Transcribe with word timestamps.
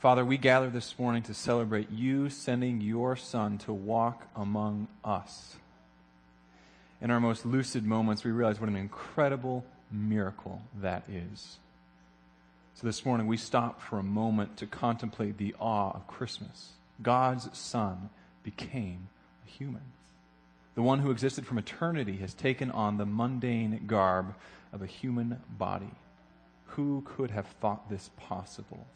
Father, 0.00 0.24
we 0.24 0.38
gather 0.38 0.70
this 0.70 0.98
morning 0.98 1.22
to 1.24 1.34
celebrate 1.34 1.90
you 1.90 2.30
sending 2.30 2.80
your 2.80 3.16
Son 3.16 3.58
to 3.58 3.72
walk 3.74 4.26
among 4.34 4.88
us. 5.04 5.56
In 7.02 7.10
our 7.10 7.20
most 7.20 7.44
lucid 7.44 7.84
moments, 7.84 8.24
we 8.24 8.30
realize 8.30 8.58
what 8.58 8.70
an 8.70 8.76
incredible 8.76 9.62
miracle 9.92 10.62
that 10.80 11.02
is. 11.06 11.58
So 12.76 12.86
this 12.86 13.04
morning, 13.04 13.26
we 13.26 13.36
stop 13.36 13.82
for 13.82 13.98
a 13.98 14.02
moment 14.02 14.56
to 14.56 14.66
contemplate 14.66 15.36
the 15.36 15.54
awe 15.60 15.90
of 15.90 16.06
Christmas. 16.06 16.70
God's 17.02 17.50
Son 17.58 18.08
became 18.42 19.08
a 19.46 19.50
human. 19.50 19.82
The 20.76 20.82
one 20.82 21.00
who 21.00 21.10
existed 21.10 21.44
from 21.44 21.58
eternity 21.58 22.16
has 22.22 22.32
taken 22.32 22.70
on 22.70 22.96
the 22.96 23.04
mundane 23.04 23.82
garb 23.86 24.34
of 24.72 24.80
a 24.80 24.86
human 24.86 25.42
body. 25.58 25.90
Who 26.68 27.02
could 27.04 27.32
have 27.32 27.48
thought 27.60 27.90
this 27.90 28.08
possible? 28.16 28.86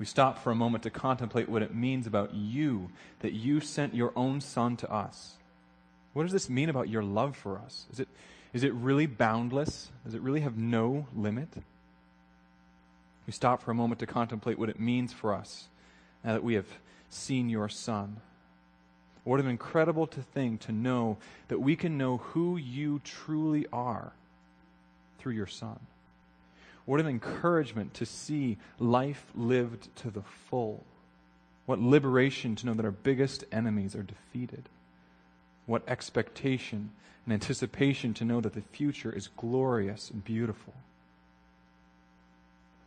We 0.00 0.06
stop 0.06 0.42
for 0.42 0.50
a 0.50 0.54
moment 0.54 0.82
to 0.84 0.90
contemplate 0.90 1.50
what 1.50 1.60
it 1.60 1.74
means 1.74 2.06
about 2.06 2.32
you, 2.32 2.88
that 3.18 3.34
you 3.34 3.60
sent 3.60 3.94
your 3.94 4.14
own 4.16 4.40
Son 4.40 4.74
to 4.78 4.90
us. 4.90 5.34
What 6.14 6.22
does 6.22 6.32
this 6.32 6.48
mean 6.48 6.70
about 6.70 6.88
your 6.88 7.02
love 7.02 7.36
for 7.36 7.58
us? 7.58 7.84
Is 7.92 8.00
it, 8.00 8.08
is 8.54 8.64
it 8.64 8.72
really 8.72 9.04
boundless? 9.04 9.90
Does 10.06 10.14
it 10.14 10.22
really 10.22 10.40
have 10.40 10.56
no 10.56 11.06
limit? 11.14 11.50
We 13.26 13.34
stop 13.34 13.62
for 13.62 13.72
a 13.72 13.74
moment 13.74 13.98
to 13.98 14.06
contemplate 14.06 14.58
what 14.58 14.70
it 14.70 14.80
means 14.80 15.12
for 15.12 15.34
us 15.34 15.68
now 16.24 16.32
that 16.32 16.42
we 16.42 16.54
have 16.54 16.78
seen 17.10 17.50
your 17.50 17.68
Son. 17.68 18.22
What 19.24 19.38
an 19.38 19.48
incredible 19.48 20.06
thing 20.06 20.56
to 20.58 20.72
know 20.72 21.18
that 21.48 21.60
we 21.60 21.76
can 21.76 21.98
know 21.98 22.16
who 22.16 22.56
you 22.56 23.02
truly 23.04 23.66
are 23.70 24.12
through 25.18 25.34
your 25.34 25.46
Son. 25.46 25.78
What 26.90 26.98
an 26.98 27.06
encouragement 27.06 27.94
to 27.94 28.04
see 28.04 28.58
life 28.80 29.24
lived 29.36 29.94
to 29.98 30.10
the 30.10 30.24
full. 30.48 30.82
What 31.64 31.78
liberation 31.78 32.56
to 32.56 32.66
know 32.66 32.74
that 32.74 32.84
our 32.84 32.90
biggest 32.90 33.44
enemies 33.52 33.94
are 33.94 34.02
defeated. 34.02 34.68
What 35.66 35.84
expectation 35.86 36.90
and 37.24 37.32
anticipation 37.32 38.12
to 38.14 38.24
know 38.24 38.40
that 38.40 38.54
the 38.54 38.62
future 38.72 39.12
is 39.12 39.28
glorious 39.36 40.10
and 40.10 40.24
beautiful. 40.24 40.74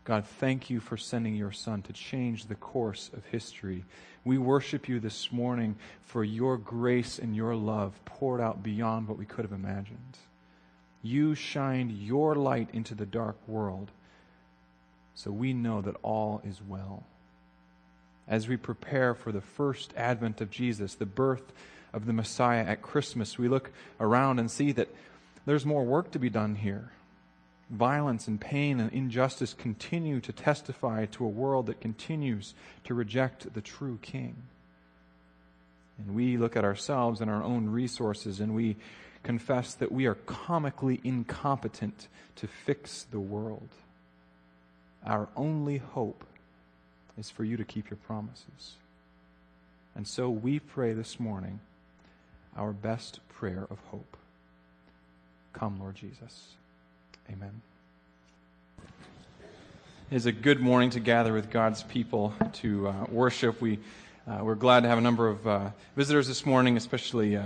God, 0.04 0.26
thank 0.26 0.70
you 0.70 0.82
for 0.82 0.98
sending 0.98 1.38
your 1.38 1.54
Son 1.54 1.82
to 1.84 1.94
change 1.94 2.48
the 2.48 2.56
course 2.56 3.10
of 3.14 3.24
history. 3.28 3.86
We 4.26 4.38
worship 4.38 4.90
you 4.90 5.00
this 5.00 5.32
morning 5.32 5.78
for 6.02 6.26
your 6.26 6.58
grace 6.58 7.20
and 7.20 7.38
your 7.38 7.56
love 7.56 7.94
poured 8.04 8.42
out 8.42 8.64
beyond 8.64 9.08
what 9.08 9.18
we 9.18 9.24
could 9.24 9.46
have 9.46 9.54
imagined. 9.54 10.18
You 11.04 11.36
shined 11.36 11.92
your 11.92 12.34
light 12.34 12.70
into 12.72 12.96
the 12.96 13.06
dark 13.06 13.36
world, 13.46 13.92
so 15.14 15.32
we 15.32 15.54
know 15.54 15.82
that 15.82 15.98
all 16.02 16.42
is 16.46 16.62
well. 16.66 17.04
As 18.26 18.48
we 18.48 18.56
prepare 18.56 19.14
for 19.14 19.34
the 19.34 19.42
first 19.42 19.94
advent 19.98 20.40
of 20.40 20.50
Jesus, 20.50 20.96
the 20.96 21.06
birth 21.06 21.52
of 21.92 22.06
the 22.06 22.14
Messiah 22.14 22.64
at 22.64 22.82
Christmas, 22.82 23.38
we 23.38 23.50
look 23.50 23.72
around 24.00 24.40
and 24.40 24.50
see 24.50 24.72
that 24.72 24.88
there's 25.46 25.66
more 25.66 25.84
work 25.84 26.12
to 26.12 26.20
be 26.20 26.30
done 26.30 26.56
here. 26.56 26.94
Violence 27.70 28.28
and 28.28 28.40
pain 28.40 28.80
and 28.80 28.92
injustice 28.94 29.54
continue 29.54 30.22
to 30.22 30.32
testify 30.32 31.06
to 31.08 31.26
a 31.26 31.30
world 31.30 31.66
that 31.66 31.82
continues 31.82 32.54
to 32.86 32.94
reject 32.94 33.54
the 33.54 33.62
true 33.62 34.00
King. 34.02 34.36
And 35.98 36.16
we 36.16 36.38
look 36.38 36.56
at 36.56 36.64
ourselves 36.64 37.20
and 37.20 37.30
our 37.30 37.44
own 37.44 37.70
resources 37.70 38.40
and 38.40 38.56
we 38.56 38.78
confess 39.24 39.74
that 39.74 39.92
we 39.92 40.06
are 40.06 40.16
comically 40.16 41.00
incompetent 41.04 42.08
to 42.36 42.48
fix 42.48 43.04
the 43.04 43.20
world. 43.20 43.70
Our 45.06 45.28
only 45.36 45.78
hope 45.78 46.24
is 47.18 47.30
for 47.30 47.44
you 47.44 47.58
to 47.58 47.64
keep 47.64 47.90
your 47.90 47.98
promises. 47.98 48.74
And 49.96 50.08
so 50.08 50.30
we 50.30 50.60
pray 50.60 50.94
this 50.94 51.20
morning 51.20 51.60
our 52.58 52.72
best 52.72 53.20
prayer 53.30 53.68
of 53.70 53.80
hope. 53.92 54.18
Come, 55.54 55.80
Lord 55.80 55.96
Jesus. 55.96 56.54
Amen. 57.32 57.62
It 60.12 60.16
is 60.16 60.26
a 60.26 60.32
good 60.32 60.60
morning 60.60 60.90
to 60.92 61.00
gather 61.00 61.34
with 61.34 61.50
God's 61.50 61.84
people 61.84 62.34
to 62.54 62.88
uh, 62.88 63.06
worship. 63.10 63.62
We, 63.62 63.80
uh, 64.28 64.40
we're 64.44 64.56
glad 64.56 64.82
to 64.82 64.90
have 64.90 64.98
a 64.98 65.02
number 65.02 65.28
of 65.28 65.48
uh, 65.48 65.70
visitors 65.96 66.28
this 66.28 66.46
morning, 66.46 66.78
especially 66.78 67.38
uh, 67.38 67.44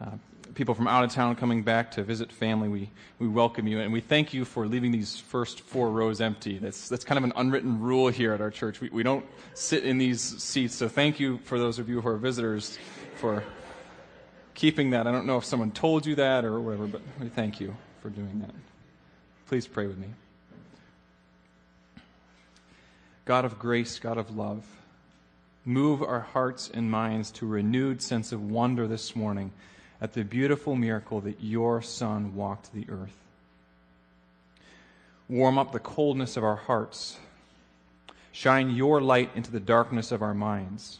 uh, 0.00 0.10
people 0.54 0.74
from 0.74 0.88
out 0.88 1.04
of 1.04 1.12
town 1.12 1.36
coming 1.36 1.62
back 1.62 1.92
to 1.92 2.02
visit 2.02 2.32
family, 2.32 2.68
we, 2.68 2.90
we 3.18 3.28
welcome 3.28 3.66
you 3.66 3.80
and 3.80 3.92
we 3.92 4.00
thank 4.00 4.32
you 4.34 4.44
for 4.44 4.66
leaving 4.66 4.90
these 4.90 5.18
first 5.18 5.60
four 5.60 5.90
rows 5.90 6.20
empty. 6.20 6.58
That's, 6.58 6.88
that's 6.88 7.04
kind 7.04 7.18
of 7.18 7.24
an 7.24 7.32
unwritten 7.36 7.80
rule 7.80 8.08
here 8.08 8.32
at 8.32 8.40
our 8.40 8.50
church. 8.50 8.80
We, 8.80 8.88
we 8.90 9.02
don't 9.02 9.24
sit 9.54 9.84
in 9.84 9.98
these 9.98 10.20
seats, 10.20 10.74
so 10.74 10.88
thank 10.88 11.20
you 11.20 11.38
for 11.44 11.58
those 11.58 11.78
of 11.78 11.88
you 11.88 12.00
who 12.00 12.08
are 12.08 12.16
visitors 12.16 12.78
for 13.16 13.44
keeping 14.54 14.90
that. 14.90 15.06
I 15.06 15.12
don't 15.12 15.26
know 15.26 15.38
if 15.38 15.44
someone 15.44 15.70
told 15.70 16.06
you 16.06 16.16
that 16.16 16.44
or 16.44 16.60
whatever, 16.60 16.86
but 16.86 17.02
we 17.20 17.28
thank 17.28 17.60
you 17.60 17.76
for 18.02 18.10
doing 18.10 18.40
that. 18.40 18.54
Please 19.46 19.66
pray 19.66 19.86
with 19.86 19.98
me. 19.98 20.08
God 23.24 23.44
of 23.44 23.58
grace, 23.58 23.98
God 23.98 24.18
of 24.18 24.36
love, 24.36 24.64
move 25.64 26.02
our 26.02 26.20
hearts 26.20 26.70
and 26.72 26.90
minds 26.90 27.30
to 27.30 27.46
a 27.46 27.48
renewed 27.48 28.00
sense 28.00 28.32
of 28.32 28.50
wonder 28.50 28.86
this 28.86 29.14
morning 29.14 29.52
at 30.00 30.12
the 30.12 30.24
beautiful 30.24 30.76
miracle 30.76 31.20
that 31.20 31.40
your 31.40 31.82
Son 31.82 32.34
walked 32.34 32.72
the 32.72 32.86
earth. 32.88 33.14
Warm 35.28 35.58
up 35.58 35.72
the 35.72 35.78
coldness 35.78 36.36
of 36.36 36.44
our 36.44 36.56
hearts. 36.56 37.18
Shine 38.32 38.70
your 38.70 39.00
light 39.00 39.30
into 39.34 39.50
the 39.50 39.60
darkness 39.60 40.12
of 40.12 40.22
our 40.22 40.34
minds. 40.34 40.98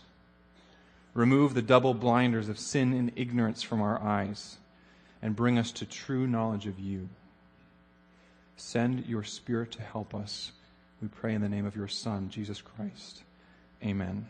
Remove 1.15 1.55
the 1.55 1.63
double 1.63 1.95
blinders 1.95 2.49
of 2.49 2.59
sin 2.59 2.93
and 2.93 3.13
ignorance 3.17 3.63
from 3.63 3.81
our 3.81 4.01
eyes 4.01 4.59
and 5.23 5.35
bring 5.35 5.59
us 5.59 5.73
to 5.73 5.87
true 5.87 6.27
knowledge 6.27 6.67
of 6.67 6.79
you. 6.79 7.09
Send 8.57 9.07
your 9.07 9.23
Spirit 9.23 9.73
to 9.73 9.83
help 9.83 10.15
us. 10.15 10.53
We 11.01 11.09
pray 11.09 11.35
in 11.35 11.41
the 11.41 11.49
name 11.49 11.65
of 11.65 11.77
your 11.77 11.89
Son, 11.89 12.29
Jesus 12.29 12.61
Christ. 12.61 13.23
Amen. 13.83 14.27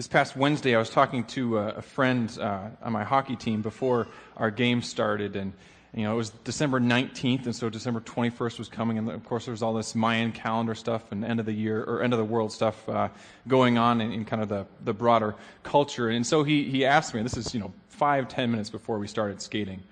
This 0.00 0.08
past 0.08 0.34
Wednesday, 0.34 0.74
I 0.74 0.78
was 0.78 0.88
talking 0.88 1.24
to 1.24 1.58
a, 1.58 1.82
friend 1.82 2.34
uh, 2.40 2.70
on 2.82 2.90
my 2.90 3.04
hockey 3.04 3.36
team 3.36 3.60
before 3.60 4.08
our 4.34 4.50
game 4.50 4.80
started, 4.80 5.36
and 5.36 5.52
you 5.92 6.04
know 6.04 6.14
it 6.14 6.16
was 6.16 6.30
December 6.30 6.80
19th, 6.80 7.44
and 7.44 7.54
so 7.54 7.68
December 7.68 8.00
21st 8.00 8.58
was 8.58 8.68
coming, 8.70 8.96
and 8.96 9.10
of 9.10 9.22
course 9.26 9.44
there 9.44 9.52
was 9.52 9.62
all 9.62 9.74
this 9.74 9.94
Mayan 9.94 10.32
calendar 10.32 10.74
stuff 10.74 11.12
and 11.12 11.22
end 11.22 11.38
of 11.38 11.44
the 11.44 11.52
year 11.52 11.84
or 11.84 12.02
end 12.02 12.14
of 12.14 12.18
the 12.18 12.24
world 12.24 12.50
stuff 12.50 12.88
uh, 12.88 13.10
going 13.46 13.76
on 13.76 14.00
in, 14.00 14.10
in, 14.10 14.24
kind 14.24 14.40
of 14.40 14.48
the, 14.48 14.64
the 14.82 14.94
broader 14.94 15.34
culture. 15.64 16.08
And 16.08 16.26
so 16.26 16.44
he 16.44 16.64
he 16.64 16.86
asked 16.86 17.12
me, 17.12 17.20
this 17.20 17.36
is 17.36 17.52
you 17.52 17.60
know 17.60 17.70
five 17.88 18.26
ten 18.26 18.50
minutes 18.50 18.70
before 18.70 18.98
we 18.98 19.06
started 19.06 19.42
skating. 19.42 19.82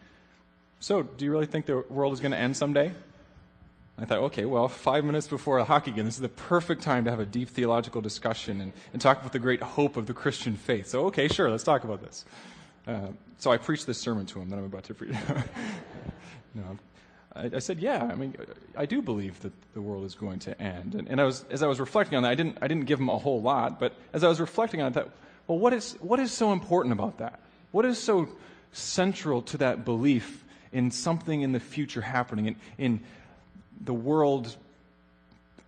So, 0.80 1.02
do 1.02 1.26
you 1.26 1.30
really 1.30 1.44
think 1.44 1.66
the 1.66 1.84
world 1.90 2.14
is 2.14 2.20
going 2.20 2.32
to 2.32 2.38
end 2.38 2.56
someday? 2.56 2.92
I 4.00 4.04
thought, 4.04 4.18
okay, 4.18 4.44
well, 4.44 4.68
five 4.68 5.04
minutes 5.04 5.26
before 5.26 5.58
a 5.58 5.64
hockey 5.64 5.90
game, 5.90 6.04
this 6.04 6.14
is 6.14 6.20
the 6.20 6.28
perfect 6.28 6.82
time 6.82 7.04
to 7.04 7.10
have 7.10 7.18
a 7.18 7.26
deep 7.26 7.48
theological 7.48 8.00
discussion 8.00 8.60
and, 8.60 8.72
and 8.92 9.02
talk 9.02 9.18
about 9.18 9.32
the 9.32 9.40
great 9.40 9.60
hope 9.60 9.96
of 9.96 10.06
the 10.06 10.14
Christian 10.14 10.54
faith. 10.54 10.86
So, 10.86 11.06
okay, 11.06 11.26
sure, 11.26 11.50
let's 11.50 11.64
talk 11.64 11.82
about 11.82 12.00
this. 12.00 12.24
Uh, 12.86 13.08
so 13.38 13.50
I 13.50 13.56
preached 13.56 13.86
this 13.86 13.98
sermon 13.98 14.24
to 14.26 14.40
him 14.40 14.50
that 14.50 14.56
I'm 14.56 14.64
about 14.64 14.84
to 14.84 14.94
preach. 14.94 15.16
no, 16.54 16.78
I, 17.34 17.50
I, 17.56 17.58
said, 17.58 17.80
yeah, 17.80 18.04
I 18.04 18.14
mean, 18.14 18.36
I 18.76 18.86
do 18.86 19.02
believe 19.02 19.40
that 19.40 19.52
the 19.74 19.82
world 19.82 20.04
is 20.04 20.14
going 20.14 20.38
to 20.40 20.60
end. 20.62 20.94
And, 20.94 21.08
and 21.08 21.20
I 21.20 21.24
was, 21.24 21.44
as 21.50 21.64
I 21.64 21.66
was 21.66 21.80
reflecting 21.80 22.16
on 22.16 22.22
that, 22.22 22.30
I 22.30 22.34
didn't, 22.36 22.58
I 22.62 22.68
didn't 22.68 22.84
give 22.84 23.00
him 23.00 23.08
a 23.08 23.18
whole 23.18 23.42
lot, 23.42 23.80
but 23.80 23.94
as 24.12 24.22
I 24.22 24.28
was 24.28 24.40
reflecting 24.40 24.80
on 24.80 24.86
it, 24.86 24.90
I 24.90 25.00
thought, 25.02 25.10
well, 25.48 25.58
what 25.58 25.72
is, 25.72 25.94
what 26.00 26.20
is 26.20 26.32
so 26.32 26.52
important 26.52 26.92
about 26.92 27.18
that? 27.18 27.40
What 27.72 27.84
is 27.84 27.98
so 27.98 28.28
central 28.70 29.42
to 29.42 29.56
that 29.58 29.84
belief 29.84 30.44
in 30.70 30.92
something 30.92 31.42
in 31.42 31.50
the 31.50 31.60
future 31.60 32.00
happening, 32.00 32.46
in, 32.46 32.56
in 32.76 33.00
the 33.80 33.94
world 33.94 34.56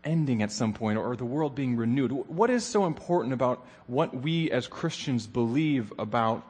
ending 0.04 0.42
at 0.42 0.50
some 0.50 0.72
point 0.72 0.98
or 0.98 1.14
the 1.16 1.24
world 1.24 1.54
being 1.54 1.76
renewed. 1.76 2.10
What 2.10 2.50
is 2.50 2.64
so 2.64 2.86
important 2.86 3.32
about 3.32 3.64
what 3.86 4.14
we 4.14 4.50
as 4.50 4.66
Christians 4.66 5.26
believe 5.26 5.92
about 5.98 6.46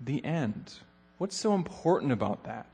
the 0.00 0.24
end? 0.24 0.74
What's 1.18 1.36
so 1.36 1.54
important 1.54 2.12
about 2.12 2.44
that? 2.44 2.66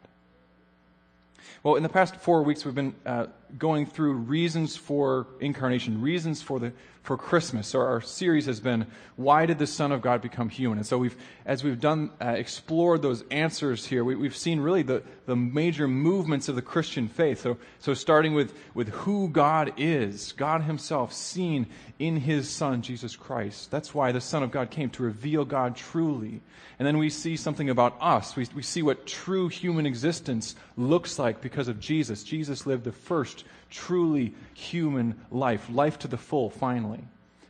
Well, 1.62 1.76
in 1.76 1.82
the 1.82 1.88
past 1.88 2.16
four 2.16 2.42
weeks, 2.42 2.64
we've 2.64 2.74
been 2.74 2.94
uh, 3.06 3.26
going 3.58 3.86
through 3.86 4.12
reasons 4.14 4.76
for 4.76 5.26
incarnation, 5.40 6.00
reasons 6.00 6.42
for 6.42 6.58
the 6.58 6.72
for 7.04 7.18
Christmas. 7.18 7.68
So 7.68 7.80
our 7.80 8.00
series 8.00 8.46
has 8.46 8.60
been 8.60 8.86
why 9.16 9.44
did 9.44 9.58
the 9.58 9.66
Son 9.66 9.92
of 9.92 10.00
God 10.00 10.22
become 10.22 10.48
human? 10.48 10.78
And 10.78 10.86
so 10.86 10.96
we've, 10.96 11.16
as 11.44 11.62
we've 11.62 11.78
done, 11.78 12.10
uh, 12.20 12.30
explored 12.30 13.02
those 13.02 13.22
answers 13.30 13.84
here, 13.84 14.02
we, 14.02 14.24
have 14.24 14.34
seen 14.34 14.58
really 14.58 14.82
the, 14.82 15.02
the 15.26 15.36
major 15.36 15.86
movements 15.86 16.48
of 16.48 16.56
the 16.56 16.62
Christian 16.62 17.06
faith. 17.06 17.42
So, 17.42 17.58
so 17.78 17.92
starting 17.92 18.32
with, 18.32 18.54
with 18.72 18.88
who 18.88 19.28
God 19.28 19.74
is, 19.76 20.32
God 20.32 20.62
Himself 20.62 21.12
seen 21.12 21.66
in 21.98 22.16
His 22.16 22.48
Son, 22.48 22.80
Jesus 22.80 23.16
Christ. 23.16 23.70
That's 23.70 23.94
why 23.94 24.10
the 24.10 24.20
Son 24.22 24.42
of 24.42 24.50
God 24.50 24.70
came 24.70 24.88
to 24.90 25.02
reveal 25.02 25.44
God 25.44 25.76
truly. 25.76 26.40
And 26.78 26.88
then 26.88 26.96
we 26.96 27.10
see 27.10 27.36
something 27.36 27.68
about 27.68 27.98
us. 28.00 28.34
We, 28.34 28.48
we 28.54 28.62
see 28.62 28.82
what 28.82 29.06
true 29.06 29.48
human 29.48 29.84
existence 29.84 30.56
looks 30.78 31.18
like 31.18 31.42
because 31.42 31.68
of 31.68 31.78
Jesus. 31.78 32.24
Jesus 32.24 32.66
lived 32.66 32.84
the 32.84 32.92
first 32.92 33.44
truly 33.74 34.32
human 34.54 35.20
life, 35.30 35.68
life 35.68 35.98
to 35.98 36.08
the 36.08 36.16
full, 36.16 36.48
finally. 36.48 37.00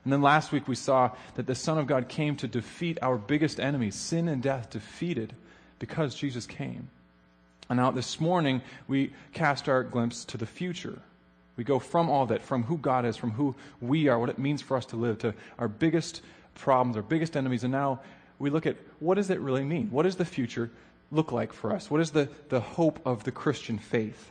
And 0.04 0.12
then 0.12 0.22
last 0.22 0.52
week 0.52 0.66
we 0.66 0.74
saw 0.74 1.10
that 1.34 1.46
the 1.46 1.54
Son 1.54 1.78
of 1.78 1.86
God 1.86 2.08
came 2.08 2.36
to 2.36 2.48
defeat 2.48 2.98
our 3.02 3.16
biggest 3.16 3.60
enemies, 3.60 3.94
sin 3.94 4.28
and 4.28 4.42
death, 4.42 4.70
defeated 4.70 5.34
because 5.78 6.14
Jesus 6.14 6.46
came. 6.46 6.88
And 7.68 7.78
now 7.78 7.90
this 7.90 8.20
morning 8.20 8.62
we 8.88 9.12
cast 9.32 9.68
our 9.68 9.82
glimpse 9.82 10.24
to 10.26 10.38
the 10.38 10.46
future. 10.46 10.98
We 11.56 11.64
go 11.64 11.78
from 11.78 12.10
all 12.10 12.26
that, 12.26 12.42
from 12.42 12.64
who 12.64 12.78
God 12.78 13.04
is, 13.04 13.16
from 13.16 13.30
who 13.30 13.54
we 13.80 14.08
are, 14.08 14.18
what 14.18 14.30
it 14.30 14.38
means 14.38 14.60
for 14.60 14.76
us 14.76 14.86
to 14.86 14.96
live, 14.96 15.18
to 15.18 15.34
our 15.58 15.68
biggest 15.68 16.22
problems, 16.54 16.96
our 16.96 17.02
biggest 17.02 17.36
enemies, 17.36 17.64
and 17.64 17.72
now 17.72 18.00
we 18.38 18.50
look 18.50 18.66
at 18.66 18.76
what 18.98 19.14
does 19.14 19.30
it 19.30 19.40
really 19.40 19.62
mean? 19.62 19.88
What 19.90 20.02
does 20.02 20.16
the 20.16 20.24
future 20.24 20.70
look 21.12 21.32
like 21.32 21.52
for 21.52 21.72
us? 21.72 21.90
What 21.90 22.00
is 22.00 22.10
the, 22.10 22.28
the 22.48 22.60
hope 22.60 22.98
of 23.06 23.24
the 23.24 23.30
Christian 23.30 23.78
faith? 23.78 24.30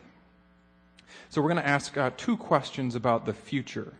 So 1.29 1.41
we're 1.41 1.49
going 1.49 1.63
to 1.63 1.67
ask 1.67 1.97
uh, 1.97 2.11
two 2.17 2.37
questions 2.37 2.95
about 2.95 3.25
the 3.25 3.33
future. 3.33 3.93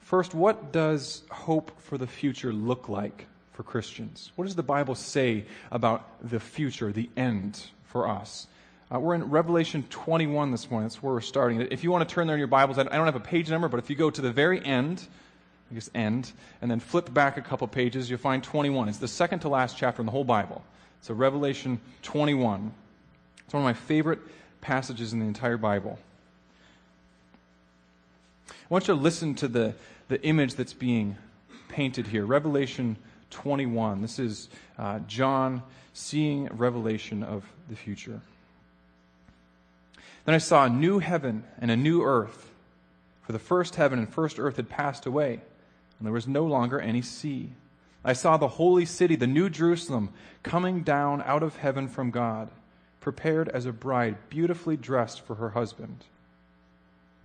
First, 0.00 0.34
what 0.34 0.72
does 0.72 1.22
hope 1.30 1.80
for 1.80 1.98
the 1.98 2.06
future 2.06 2.52
look 2.52 2.88
like 2.88 3.26
for 3.52 3.62
Christians? 3.62 4.32
What 4.36 4.44
does 4.44 4.54
the 4.54 4.62
Bible 4.62 4.94
say 4.94 5.44
about 5.70 6.06
the 6.22 6.40
future, 6.40 6.92
the 6.92 7.08
end 7.16 7.62
for 7.84 8.08
us? 8.08 8.46
Uh, 8.94 9.00
we're 9.00 9.14
in 9.14 9.30
Revelation 9.30 9.84
21 9.88 10.50
this 10.50 10.70
morning. 10.70 10.88
That's 10.88 11.02
where 11.02 11.14
we're 11.14 11.20
starting. 11.20 11.60
If 11.62 11.82
you 11.82 11.90
want 11.90 12.06
to 12.06 12.14
turn 12.14 12.26
there 12.26 12.36
in 12.36 12.38
your 12.38 12.48
Bibles, 12.48 12.78
I 12.78 12.84
don't 12.84 13.06
have 13.06 13.16
a 13.16 13.20
page 13.20 13.50
number, 13.50 13.68
but 13.68 13.78
if 13.78 13.88
you 13.88 13.96
go 13.96 14.10
to 14.10 14.20
the 14.20 14.30
very 14.30 14.64
end, 14.64 15.06
I 15.70 15.74
guess 15.74 15.90
end, 15.94 16.30
and 16.60 16.70
then 16.70 16.80
flip 16.80 17.12
back 17.12 17.38
a 17.38 17.42
couple 17.42 17.66
pages, 17.66 18.10
you'll 18.10 18.18
find 18.18 18.42
21. 18.44 18.88
It's 18.90 18.98
the 18.98 19.08
second 19.08 19.40
to 19.40 19.48
last 19.48 19.76
chapter 19.78 20.02
in 20.02 20.06
the 20.06 20.12
whole 20.12 20.24
Bible. 20.24 20.62
So 21.00 21.14
Revelation 21.14 21.80
21. 22.02 22.72
It's 23.44 23.54
one 23.54 23.62
of 23.62 23.64
my 23.64 23.72
favorite 23.72 24.20
passages 24.60 25.12
in 25.12 25.18
the 25.18 25.26
entire 25.26 25.56
Bible. 25.56 25.98
I 28.64 28.74
want 28.74 28.88
you 28.88 28.94
to 28.94 29.00
listen 29.00 29.34
to 29.36 29.48
the, 29.48 29.74
the 30.08 30.22
image 30.22 30.54
that's 30.54 30.72
being 30.72 31.16
painted 31.68 32.06
here. 32.06 32.24
Revelation 32.24 32.96
21. 33.30 34.02
This 34.02 34.18
is 34.18 34.48
uh, 34.78 35.00
John 35.00 35.62
seeing 35.92 36.46
revelation 36.46 37.22
of 37.22 37.44
the 37.68 37.76
future. 37.76 38.20
Then 40.24 40.34
I 40.34 40.38
saw 40.38 40.64
a 40.64 40.70
new 40.70 40.98
heaven 40.98 41.44
and 41.60 41.70
a 41.70 41.76
new 41.76 42.02
earth, 42.02 42.50
for 43.22 43.32
the 43.32 43.38
first 43.38 43.76
heaven 43.76 43.98
and 43.98 44.08
first 44.08 44.38
earth 44.38 44.56
had 44.56 44.68
passed 44.68 45.06
away 45.06 45.40
and 45.98 46.06
there 46.06 46.12
was 46.12 46.28
no 46.28 46.44
longer 46.44 46.80
any 46.80 47.02
sea. 47.02 47.50
I 48.04 48.12
saw 48.12 48.36
the 48.36 48.48
holy 48.48 48.84
city, 48.84 49.16
the 49.16 49.26
new 49.26 49.48
Jerusalem, 49.48 50.10
coming 50.42 50.82
down 50.82 51.22
out 51.22 51.42
of 51.42 51.56
heaven 51.56 51.88
from 51.88 52.10
God, 52.10 52.50
prepared 53.00 53.48
as 53.48 53.64
a 53.64 53.72
bride 53.72 54.16
beautifully 54.28 54.76
dressed 54.76 55.22
for 55.22 55.36
her 55.36 55.50
husband. 55.50 56.04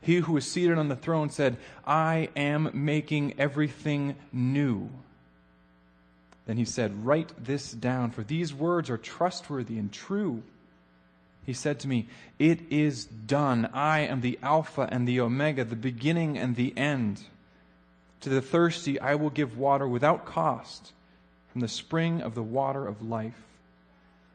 He 0.00 0.16
who 0.16 0.32
was 0.32 0.50
seated 0.50 0.78
on 0.78 0.88
the 0.88 0.96
throne 0.96 1.30
said, 1.30 1.56
I 1.86 2.30
am 2.34 2.70
making 2.72 3.34
everything 3.38 4.16
new. 4.32 4.88
Then 6.46 6.56
he 6.56 6.64
said, 6.64 7.04
Write 7.04 7.44
this 7.44 7.72
down, 7.72 8.10
for 8.10 8.22
these 8.22 8.54
words 8.54 8.88
are 8.90 8.98
trustworthy 8.98 9.78
and 9.78 9.92
true. 9.92 10.42
He 11.44 11.52
said 11.52 11.80
to 11.80 11.88
me, 11.88 12.08
It 12.38 12.60
is 12.70 13.04
done. 13.04 13.68
I 13.72 14.00
am 14.00 14.20
the 14.20 14.38
Alpha 14.42 14.88
and 14.90 15.06
the 15.06 15.20
Omega, 15.20 15.64
the 15.64 15.76
beginning 15.76 16.38
and 16.38 16.56
the 16.56 16.76
end. 16.76 17.22
To 18.20 18.28
the 18.28 18.42
thirsty, 18.42 19.00
I 19.00 19.14
will 19.14 19.30
give 19.30 19.56
water 19.56 19.86
without 19.86 20.24
cost 20.24 20.92
from 21.52 21.60
the 21.60 21.68
spring 21.68 22.20
of 22.22 22.34
the 22.34 22.42
water 22.42 22.86
of 22.86 23.02
life. 23.02 23.49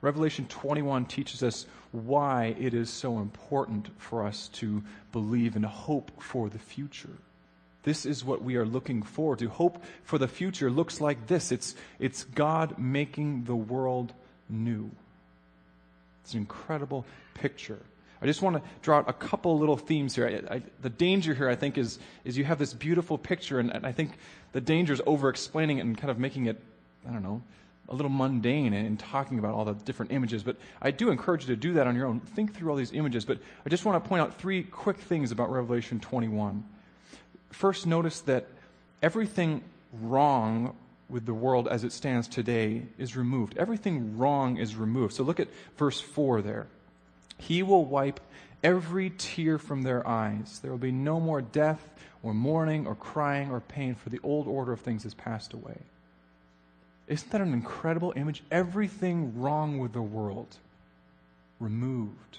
Revelation 0.00 0.46
21 0.48 1.06
teaches 1.06 1.42
us 1.42 1.66
why 1.92 2.54
it 2.58 2.74
is 2.74 2.90
so 2.90 3.18
important 3.18 3.90
for 3.98 4.26
us 4.26 4.48
to 4.54 4.82
believe 5.12 5.56
and 5.56 5.64
hope 5.64 6.22
for 6.22 6.48
the 6.48 6.58
future. 6.58 7.16
This 7.82 8.04
is 8.04 8.24
what 8.24 8.42
we 8.42 8.56
are 8.56 8.66
looking 8.66 9.02
forward 9.02 9.38
to. 9.38 9.48
Hope 9.48 9.82
for 10.02 10.18
the 10.18 10.28
future 10.28 10.70
looks 10.70 11.00
like 11.00 11.28
this 11.28 11.52
it's, 11.52 11.74
it's 11.98 12.24
God 12.24 12.78
making 12.78 13.44
the 13.44 13.56
world 13.56 14.12
new. 14.48 14.90
It's 16.24 16.34
an 16.34 16.40
incredible 16.40 17.06
picture. 17.34 17.78
I 18.20 18.26
just 18.26 18.42
want 18.42 18.56
to 18.56 18.62
draw 18.82 18.98
out 18.98 19.08
a 19.08 19.12
couple 19.12 19.58
little 19.58 19.76
themes 19.76 20.14
here. 20.14 20.44
I, 20.50 20.56
I, 20.56 20.62
the 20.82 20.90
danger 20.90 21.34
here, 21.34 21.48
I 21.48 21.54
think, 21.54 21.78
is, 21.78 21.98
is 22.24 22.36
you 22.36 22.44
have 22.44 22.58
this 22.58 22.74
beautiful 22.74 23.18
picture, 23.18 23.60
and, 23.60 23.70
and 23.72 23.86
I 23.86 23.92
think 23.92 24.18
the 24.52 24.60
danger 24.60 24.92
is 24.92 25.02
over 25.06 25.28
explaining 25.28 25.78
it 25.78 25.82
and 25.82 25.96
kind 25.96 26.10
of 26.10 26.18
making 26.18 26.46
it, 26.46 26.60
I 27.08 27.12
don't 27.12 27.22
know, 27.22 27.42
a 27.88 27.94
little 27.94 28.10
mundane 28.10 28.72
in 28.72 28.96
talking 28.96 29.38
about 29.38 29.54
all 29.54 29.64
the 29.64 29.74
different 29.74 30.12
images. 30.12 30.42
But 30.42 30.56
I 30.82 30.90
do 30.90 31.10
encourage 31.10 31.42
you 31.42 31.54
to 31.54 31.60
do 31.60 31.74
that 31.74 31.86
on 31.86 31.94
your 31.94 32.06
own. 32.06 32.20
Think 32.20 32.54
through 32.54 32.70
all 32.70 32.76
these 32.76 32.92
images. 32.92 33.24
But 33.24 33.38
I 33.64 33.68
just 33.68 33.84
want 33.84 34.02
to 34.02 34.08
point 34.08 34.22
out 34.22 34.38
three 34.38 34.62
quick 34.62 34.98
things 34.98 35.30
about 35.30 35.50
Revelation 35.50 36.00
21. 36.00 36.64
First, 37.50 37.86
notice 37.86 38.20
that 38.22 38.46
everything 39.02 39.62
wrong 39.92 40.74
with 41.08 41.24
the 41.24 41.34
world 41.34 41.68
as 41.68 41.84
it 41.84 41.92
stands 41.92 42.26
today 42.26 42.82
is 42.98 43.16
removed. 43.16 43.56
Everything 43.56 44.18
wrong 44.18 44.56
is 44.56 44.74
removed. 44.74 45.14
So 45.14 45.22
look 45.22 45.38
at 45.38 45.48
verse 45.76 46.00
4 46.00 46.42
there. 46.42 46.66
He 47.38 47.62
will 47.62 47.84
wipe 47.84 48.20
every 48.64 49.10
tear 49.10 49.58
from 49.58 49.82
their 49.82 50.06
eyes. 50.06 50.58
There 50.60 50.70
will 50.70 50.78
be 50.78 50.90
no 50.90 51.20
more 51.20 51.42
death 51.42 51.88
or 52.22 52.34
mourning 52.34 52.86
or 52.86 52.96
crying 52.96 53.50
or 53.50 53.60
pain, 53.60 53.94
for 53.94 54.08
the 54.08 54.18
old 54.24 54.48
order 54.48 54.72
of 54.72 54.80
things 54.80 55.04
has 55.04 55.14
passed 55.14 55.52
away. 55.52 55.78
Isn't 57.08 57.30
that 57.30 57.40
an 57.40 57.52
incredible 57.52 58.12
image? 58.16 58.42
Everything 58.50 59.40
wrong 59.40 59.78
with 59.78 59.92
the 59.92 60.02
world 60.02 60.56
removed. 61.60 62.38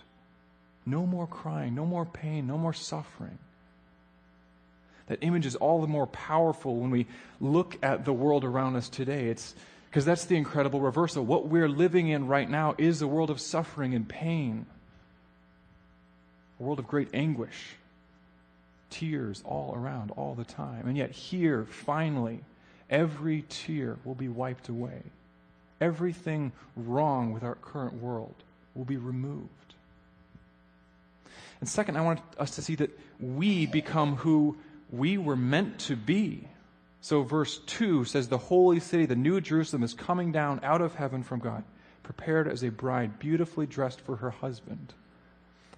No 0.85 1.05
more 1.05 1.27
crying, 1.27 1.75
no 1.75 1.85
more 1.85 2.05
pain, 2.05 2.47
no 2.47 2.57
more 2.57 2.73
suffering. 2.73 3.37
That 5.07 5.19
image 5.21 5.45
is 5.45 5.55
all 5.55 5.81
the 5.81 5.87
more 5.87 6.07
powerful 6.07 6.75
when 6.75 6.91
we 6.91 7.07
look 7.39 7.77
at 7.81 8.03
the 8.05 8.13
world 8.13 8.43
around 8.43 8.75
us 8.75 8.89
today. 8.89 9.27
It's 9.27 9.55
because 9.89 10.03
that's 10.03 10.25
the 10.25 10.35
incredible 10.35 10.81
reversal. 10.81 11.25
What 11.25 11.47
we're 11.47 11.69
living 11.69 12.09
in 12.09 12.27
right 12.27 12.49
now 12.49 12.75
is 12.77 13.01
a 13.01 13.07
world 13.07 13.29
of 13.29 13.39
suffering 13.39 13.95
and 13.95 14.07
pain, 14.07 14.65
a 16.59 16.63
world 16.63 16.79
of 16.79 16.87
great 16.87 17.09
anguish, 17.13 17.75
tears 18.89 19.41
all 19.45 19.73
around 19.75 20.11
all 20.11 20.35
the 20.35 20.43
time. 20.43 20.87
And 20.87 20.97
yet, 20.97 21.11
here, 21.11 21.65
finally, 21.65 22.41
every 22.89 23.43
tear 23.49 23.97
will 24.03 24.15
be 24.15 24.27
wiped 24.27 24.69
away. 24.69 25.01
Everything 25.79 26.51
wrong 26.75 27.33
with 27.33 27.43
our 27.43 27.55
current 27.55 27.93
world 27.95 28.35
will 28.73 28.85
be 28.85 28.97
removed. 28.97 29.49
And 31.59 31.69
second, 31.69 31.97
I 31.97 32.01
want 32.01 32.19
us 32.37 32.51
to 32.55 32.61
see 32.61 32.75
that 32.75 32.97
we 33.19 33.65
become 33.65 34.17
who 34.17 34.57
we 34.91 35.17
were 35.17 35.35
meant 35.35 35.79
to 35.79 35.95
be. 35.95 36.47
So, 37.01 37.23
verse 37.23 37.59
2 37.67 38.05
says, 38.05 38.27
The 38.27 38.37
holy 38.37 38.79
city, 38.79 39.05
the 39.05 39.15
new 39.15 39.39
Jerusalem, 39.41 39.83
is 39.83 39.93
coming 39.93 40.31
down 40.31 40.59
out 40.63 40.81
of 40.81 40.95
heaven 40.95 41.23
from 41.23 41.39
God, 41.39 41.63
prepared 42.03 42.47
as 42.47 42.63
a 42.63 42.69
bride, 42.69 43.19
beautifully 43.19 43.65
dressed 43.65 44.01
for 44.01 44.17
her 44.17 44.31
husband. 44.31 44.93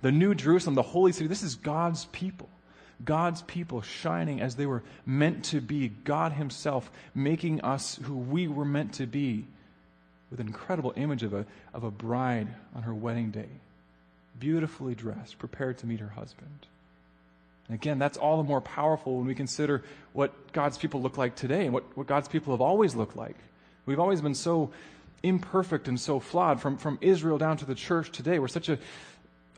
The 0.01 0.11
new 0.11 0.33
Jerusalem, 0.33 0.75
the 0.75 0.81
holy 0.81 1.11
city, 1.11 1.27
this 1.27 1.43
is 1.43 1.55
God's 1.55 2.05
people. 2.05 2.49
God's 3.03 3.41
people 3.43 3.81
shining 3.81 4.41
as 4.41 4.55
they 4.55 4.65
were 4.65 4.83
meant 5.05 5.45
to 5.45 5.61
be, 5.61 5.89
God 5.89 6.33
Himself 6.33 6.91
making 7.15 7.61
us 7.61 7.99
who 8.03 8.15
we 8.15 8.47
were 8.47 8.65
meant 8.65 8.93
to 8.95 9.05
be, 9.05 9.45
with 10.29 10.39
an 10.39 10.47
incredible 10.47 10.93
image 10.95 11.23
of 11.23 11.33
a, 11.33 11.45
of 11.73 11.83
a 11.83 11.91
bride 11.91 12.47
on 12.75 12.83
her 12.83 12.93
wedding 12.93 13.31
day, 13.31 13.49
beautifully 14.39 14.95
dressed, 14.95 15.39
prepared 15.39 15.77
to 15.79 15.87
meet 15.87 15.99
her 15.99 16.09
husband. 16.09 16.67
And 17.67 17.75
Again, 17.75 17.99
that's 17.99 18.17
all 18.17 18.37
the 18.37 18.43
more 18.43 18.61
powerful 18.61 19.17
when 19.17 19.25
we 19.25 19.35
consider 19.35 19.83
what 20.13 20.51
God's 20.53 20.77
people 20.77 21.01
look 21.01 21.17
like 21.17 21.35
today 21.35 21.65
and 21.65 21.73
what, 21.73 21.97
what 21.97 22.07
God's 22.07 22.27
people 22.27 22.53
have 22.53 22.61
always 22.61 22.95
looked 22.95 23.15
like. 23.15 23.35
We've 23.85 23.99
always 23.99 24.21
been 24.21 24.35
so 24.35 24.71
imperfect 25.23 25.87
and 25.87 25.99
so 25.99 26.19
flawed, 26.19 26.61
from, 26.61 26.77
from 26.77 26.97
Israel 27.01 27.37
down 27.37 27.57
to 27.57 27.65
the 27.65 27.75
church 27.75 28.11
today. 28.11 28.39
We're 28.39 28.47
such 28.47 28.69
a, 28.69 28.77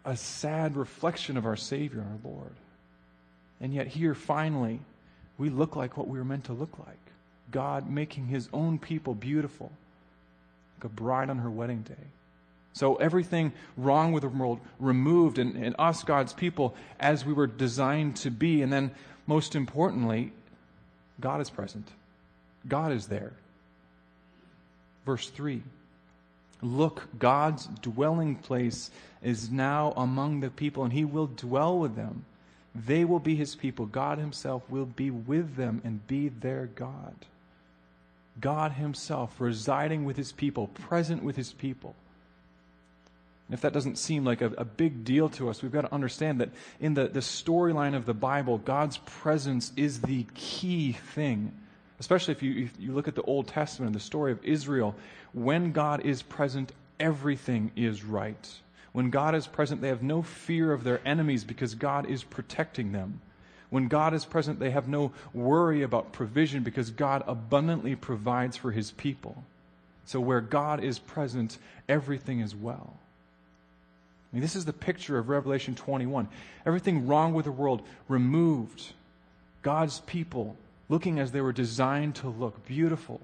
a 0.06 0.16
sad 0.16 0.78
reflection 0.78 1.38
of 1.38 1.46
our 1.46 1.56
Savior, 1.56 2.02
our 2.02 2.32
Lord. 2.32 2.54
And 3.62 3.74
yet, 3.74 3.88
here, 3.88 4.16
finally, 4.16 4.80
we 5.38 5.50
look 5.50 5.76
like 5.76 5.96
what 5.96 6.08
we 6.08 6.18
were 6.18 6.26
meant 6.26 6.46
to 6.46 6.54
look 6.54 6.78
like 6.80 6.98
God 7.52 7.90
making 7.90 8.28
his 8.28 8.50
own 8.54 8.80
people 8.80 9.14
beautiful, 9.14 9.72
like 10.78 10.86
a 10.86 10.90
bride 10.90 11.30
on 11.30 11.40
her 11.40 11.50
wedding 11.50 11.82
day. 11.82 12.08
So 12.74 12.96
everything 12.96 13.52
wrong 13.76 14.14
with 14.14 14.24
the 14.24 14.30
world 14.30 14.60
removed, 14.80 15.38
and, 15.38 15.56
and 15.56 15.76
us, 15.78 16.04
God's 16.04 16.34
people, 16.34 16.74
as 17.00 17.26
we 17.26 17.34
were 17.34 17.48
designed 17.48 18.16
to 18.18 18.32
be. 18.32 18.62
And 18.62 18.72
then, 18.72 18.92
most 19.28 19.56
importantly, 19.56 20.32
God 21.20 21.42
is 21.42 21.50
present. 21.50 21.88
God 22.68 22.92
is 22.92 23.08
there. 23.08 23.34
Verse 25.06 25.30
3 25.30 25.62
Look, 26.62 27.08
God's 27.18 27.66
dwelling 27.82 28.36
place 28.36 28.92
is 29.22 29.50
now 29.50 29.94
among 29.98 30.40
the 30.40 30.50
people, 30.50 30.84
and 30.84 30.94
he 30.94 31.06
will 31.06 31.28
dwell 31.28 31.78
with 31.78 31.96
them. 31.96 32.26
They 32.74 33.04
will 33.04 33.20
be 33.20 33.36
his 33.36 33.56
people. 33.56 33.86
God 33.86 34.18
himself 34.18 34.64
will 34.70 34.86
be 34.86 35.12
with 35.12 35.56
them 35.56 35.82
and 35.84 36.06
be 36.08 36.30
their 36.30 36.68
God. 36.68 37.16
God 38.40 38.74
himself 38.74 39.36
residing 39.40 40.06
with 40.06 40.16
his 40.16 40.32
people, 40.32 40.68
present 40.68 41.24
with 41.24 41.36
his 41.36 41.52
people. 41.52 41.96
And 43.48 43.54
if 43.58 43.62
that 43.62 43.74
doesn't 43.74 43.98
seem 43.98 44.24
like 44.24 44.42
a, 44.42 44.48
a, 44.58 44.64
big 44.64 45.04
deal 45.04 45.28
to 45.32 45.50
us, 45.50 45.62
we've 45.62 45.74
got 45.74 45.82
to 45.82 45.94
understand 45.94 46.40
that 46.40 46.52
in 46.80 46.94
the, 46.94 47.10
the 47.10 47.20
storyline 47.20 47.96
of 47.96 48.06
the 48.06 48.14
Bible, 48.14 48.58
God's 48.58 48.98
presence 49.00 49.74
is 49.76 50.00
the 50.00 50.26
key 50.34 50.94
thing. 50.94 51.52
Especially 52.00 52.32
if 52.32 52.42
you, 52.42 52.64
if 52.64 52.72
you 52.80 52.94
look 52.94 53.10
at 53.10 53.16
the 53.16 53.22
Old 53.24 53.50
Testament 53.50 53.88
and 53.88 53.96
the 53.96 54.00
story 54.00 54.32
of 54.32 54.44
Israel, 54.46 54.96
when 55.34 55.74
God 55.74 56.06
is 56.06 56.22
present, 56.22 56.72
everything 56.98 57.72
is 57.76 58.06
right. 58.06 58.50
When 58.94 59.10
God 59.10 59.36
is 59.36 59.48
present, 59.48 59.82
they 59.82 59.88
have 59.88 60.04
no 60.04 60.22
fear 60.22 60.74
of 60.74 60.84
their 60.84 61.06
enemies 61.08 61.44
because 61.44 61.76
God 61.76 62.10
is 62.10 62.24
protecting 62.24 62.92
them. 62.92 63.22
When 63.70 63.88
God 63.88 64.14
is 64.14 64.26
present, 64.26 64.60
they 64.60 64.72
have 64.72 64.90
no 64.90 65.14
worry 65.34 65.82
about 65.82 66.12
provision 66.12 66.62
because 66.64 66.90
God 66.90 67.24
abundantly 67.26 67.96
provides 67.96 68.58
for 68.58 68.72
his 68.72 68.92
people. 68.92 69.44
So 70.06 70.20
where 70.20 70.42
God 70.42 70.84
is 70.84 71.00
present, 71.00 71.58
everything 71.88 72.42
is 72.42 72.54
well. 72.54 72.94
I 74.32 74.36
mean, 74.36 74.42
this 74.42 74.58
is 74.58 74.66
the 74.66 74.74
picture 74.74 75.18
of 75.18 75.30
Revelation 75.30 75.76
21. 75.76 76.28
Everything 76.66 77.08
wrong 77.08 77.34
with 77.34 77.46
the 77.46 77.52
world 77.52 77.82
removed. 78.10 78.94
God's 79.62 80.02
people 80.02 80.58
looking 80.90 81.20
as 81.20 81.32
they 81.32 81.42
were 81.42 81.54
designed 81.54 82.16
to 82.16 82.30
look, 82.30 82.66
beautiful. 82.66 83.22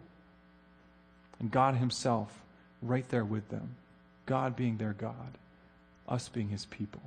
And 1.40 1.52
God 1.52 1.76
Himself 1.76 2.32
right 2.82 3.08
there 3.10 3.26
with 3.26 3.50
them. 3.50 3.76
God 4.26 4.56
being 4.56 4.78
their 4.78 4.94
God, 4.94 5.38
us 6.08 6.30
being 6.30 6.50
His 6.50 6.66
people. 6.66 7.02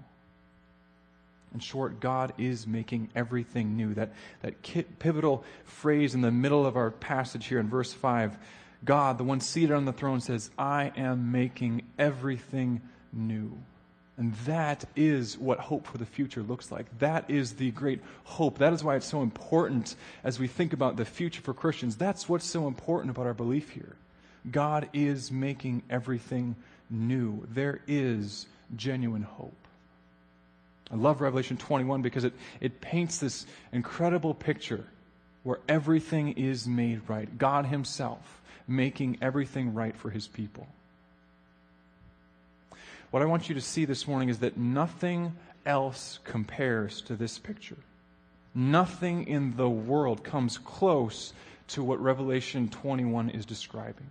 In 1.53 1.61
short, 1.61 1.99
God 1.99 2.33
is 2.39 2.67
making 2.67 3.11
everything 3.17 3.77
new. 3.77 3.95
That, 3.95 4.13
that 4.43 4.63
pivotal 4.99 5.45
phrase 5.65 6.15
in 6.15 6.21
the 6.21 6.31
middle 6.31 6.65
of 6.65 6.77
our 6.77 6.91
passage 6.91 7.47
here 7.47 7.59
in 7.59 7.69
verse 7.69 7.93
5 7.93 8.39
God, 8.83 9.19
the 9.19 9.25
one 9.25 9.41
seated 9.41 9.73
on 9.73 9.85
the 9.85 9.93
throne, 9.93 10.21
says, 10.21 10.51
I 10.59 10.91
am 10.97 11.33
making 11.33 11.83
everything 11.99 12.81
new. 13.13 13.59
And 14.17 14.35
that 14.47 14.85
is 14.97 15.39
what 15.39 15.59
hope 15.59 15.87
for 15.87 15.99
the 15.99 16.07
future 16.07 16.43
looks 16.43 16.71
like. 16.71 16.87
That 16.99 17.31
is 17.31 17.55
the 17.55 17.71
great 17.71 18.01
hope. 18.25 18.59
That 18.59 18.73
is 18.73 18.85
why 18.85 18.97
it's 18.97 19.07
so 19.07 19.23
important 19.23 19.97
as 20.25 20.39
we 20.39 20.47
think 20.47 20.73
about 20.73 20.97
the 20.97 21.05
future 21.05 21.41
for 21.43 21.55
Christians. 21.55 21.97
That's 21.97 22.29
what's 22.29 22.47
so 22.47 22.67
important 22.67 23.11
about 23.11 23.27
our 23.27 23.35
belief 23.35 23.71
here. 23.71 23.97
God 24.51 24.89
is 24.93 25.31
making 25.31 25.83
everything 25.91 26.57
new. 26.91 27.47
There 27.51 27.81
is 27.87 28.47
genuine 28.77 29.23
hope. 29.23 29.55
I 30.91 30.97
love 30.97 31.21
Revelation 31.21 31.57
21 31.57 32.03
because 32.03 32.25
it, 32.25 32.33
it 32.61 32.81
paints 32.81 33.19
this 33.19 33.47
incredible 33.73 34.35
picture 34.35 34.85
where 35.45 35.61
everything 35.69 36.33
is 36.33 36.67
made 36.67 37.03
right. 37.09 37.39
God 37.39 37.67
Himself 37.67 38.41
making 38.67 39.19
everything 39.23 39.75
right 39.75 39.97
for 39.97 40.11
His 40.11 40.27
people. 40.27 40.67
What 43.11 43.23
I 43.23 43.27
want 43.27 43.49
you 43.49 43.55
to 43.55 43.61
see 43.61 43.85
this 43.85 44.07
morning 44.07 44.29
is 44.29 44.39
that 44.41 44.57
nothing 44.57 45.33
else 45.67 46.19
compares 46.25 47.03
to 47.03 47.17
this 47.17 47.39
picture. 47.39 47.77
Nothing 48.55 49.27
in 49.27 49.57
the 49.57 49.69
world 49.69 50.25
comes 50.25 50.59
close 50.59 51.33
to 51.69 51.83
what 51.83 52.01
Revelation 52.01 52.69
21 52.69 53.31
is 53.31 53.47
describing. 53.47 54.09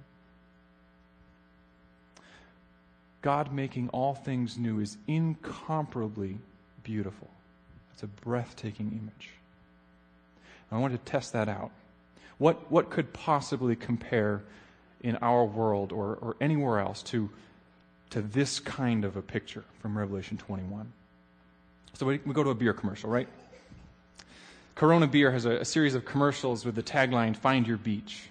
God 3.21 3.53
making 3.53 3.89
all 3.89 4.15
things 4.15 4.57
new 4.57 4.79
is 4.79 4.97
incomparably 5.07 6.37
beautiful. 6.83 7.29
It's 7.93 8.03
a 8.03 8.07
breathtaking 8.07 8.91
image. 9.01 9.31
I 10.71 10.77
want 10.77 10.93
to 10.93 11.11
test 11.11 11.33
that 11.33 11.49
out. 11.49 11.71
What, 12.37 12.71
what 12.71 12.89
could 12.89 13.11
possibly 13.11 13.75
compare 13.75 14.41
in 15.01 15.17
our 15.17 15.43
world 15.43 15.91
or, 15.91 16.17
or 16.21 16.35
anywhere 16.39 16.79
else 16.79 17.01
to 17.03 17.29
to 18.11 18.21
this 18.21 18.59
kind 18.59 19.05
of 19.05 19.15
a 19.15 19.21
picture 19.21 19.63
from 19.81 19.97
Revelation 19.97 20.37
21. 20.37 20.91
So 21.93 22.05
we, 22.05 22.19
we 22.25 22.33
go 22.33 22.43
to 22.43 22.49
a 22.49 22.55
beer 22.55 22.73
commercial, 22.73 23.09
right? 23.09 23.27
Corona 24.75 25.07
Beer 25.07 25.31
has 25.31 25.45
a, 25.45 25.57
a, 25.57 25.65
series 25.65 25.93
of 25.93 26.05
commercials 26.05 26.65
with 26.65 26.75
the 26.75 26.83
tagline, 26.83 27.35
Find 27.35 27.67
Your 27.67 27.77
Beach. 27.77 28.29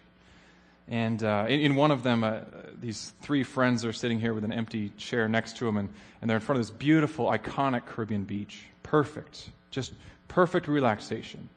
And 0.90 1.22
uh, 1.22 1.46
in, 1.48 1.60
in, 1.60 1.74
one 1.74 1.90
of 1.90 2.02
them, 2.02 2.24
uh, 2.24 2.40
these 2.80 3.12
three 3.20 3.42
friends 3.42 3.84
are 3.84 3.92
sitting 3.92 4.18
here 4.18 4.32
with 4.32 4.44
an 4.44 4.52
empty 4.52 4.90
chair 4.96 5.28
next 5.28 5.58
to 5.58 5.66
them, 5.66 5.76
and, 5.76 5.88
and 6.20 6.30
they're 6.30 6.38
in 6.38 6.42
front 6.42 6.58
of 6.58 6.66
this 6.66 6.74
beautiful, 6.74 7.26
iconic 7.26 7.84
Caribbean 7.84 8.24
beach. 8.24 8.64
Perfect. 8.82 9.50
Just 9.70 9.92
perfect 10.28 10.66
relaxation. 10.66 11.48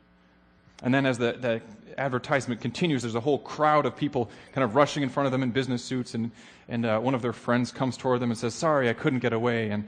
And 0.84 0.94
then 0.94 1.06
as 1.06 1.18
the, 1.18 1.34
the 1.34 1.62
advertisement 1.98 2.60
continues, 2.60 3.04
there's 3.04 3.16
a 3.16 3.22
whole 3.22 3.40
crowd 3.40 3.86
of 3.86 3.96
people 3.96 4.30
kind 4.52 4.64
of 4.66 4.76
rushing 4.76 5.04
in 5.04 5.10
front 5.10 5.28
of 5.28 5.32
them 5.32 5.44
in 5.44 5.52
business 5.52 5.84
suits, 5.84 6.14
and, 6.14 6.32
and 6.68 6.86
uh, 6.86 7.00
one 7.00 7.16
of 7.16 7.22
their 7.22 7.34
friends 7.34 7.72
comes 7.72 7.96
toward 7.96 8.20
them 8.20 8.32
and 8.32 8.38
says, 8.38 8.54
Sorry, 8.54 8.90
I 8.90 8.94
couldn't 8.94 9.20
get 9.20 9.32
away. 9.32 9.70
And, 9.70 9.88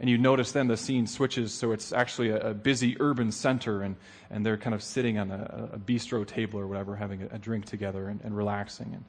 and 0.00 0.08
you 0.08 0.16
notice 0.16 0.52
then 0.52 0.66
the 0.66 0.78
scene 0.78 1.06
switches, 1.06 1.52
so 1.52 1.72
it's 1.72 1.92
actually 1.92 2.30
a, 2.30 2.50
a 2.50 2.54
busy 2.54 2.96
urban 3.00 3.30
center, 3.30 3.82
and, 3.82 3.96
and 4.30 4.44
they're 4.44 4.56
kind 4.56 4.74
of 4.74 4.82
sitting 4.82 5.18
on 5.18 5.30
a, 5.30 5.70
a 5.74 5.78
bistro 5.78 6.26
table 6.26 6.58
or 6.58 6.66
whatever, 6.66 6.96
having 6.96 7.22
a, 7.22 7.34
a 7.34 7.38
drink 7.38 7.66
together 7.66 8.08
and, 8.08 8.20
and, 8.22 8.34
relaxing. 8.34 8.90
And, 8.94 9.04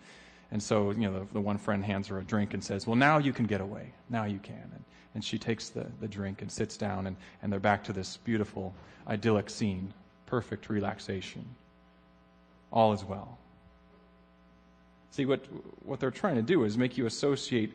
and 0.52 0.62
so, 0.62 0.92
you 0.92 1.10
know, 1.10 1.20
the, 1.20 1.34
the, 1.34 1.40
one 1.40 1.58
friend 1.58 1.84
hands 1.84 2.10
her 2.10 2.20
a 2.20 2.24
drink 2.24 2.54
and 2.54 2.62
says, 2.62 2.86
Well, 2.86 2.98
now 2.98 3.20
you 3.20 3.32
can 3.32 3.46
get 3.46 3.62
away. 3.62 3.94
Now 4.10 4.26
you 4.26 4.40
can. 4.40 4.56
And, 4.56 4.84
and 5.16 5.24
she 5.24 5.40
takes 5.40 5.70
the, 5.70 5.88
the 6.02 6.10
drink 6.10 6.42
and 6.42 6.52
sits 6.52 6.76
down, 6.76 7.08
and, 7.08 7.16
and 7.42 7.52
they're 7.52 7.62
back 7.62 7.86
to 7.86 7.94
this 7.94 8.18
beautiful, 8.18 8.76
idyllic 9.08 9.50
scene 9.50 9.94
perfect 10.26 10.70
relaxation. 10.70 11.46
All 12.72 12.94
is 12.94 13.04
well. 13.04 13.38
See, 15.12 15.26
what, 15.26 15.46
what 15.84 16.00
they're 16.00 16.10
trying 16.10 16.36
to 16.36 16.42
do 16.42 16.64
is 16.64 16.78
make 16.78 16.98
you 16.98 17.06
associate 17.06 17.74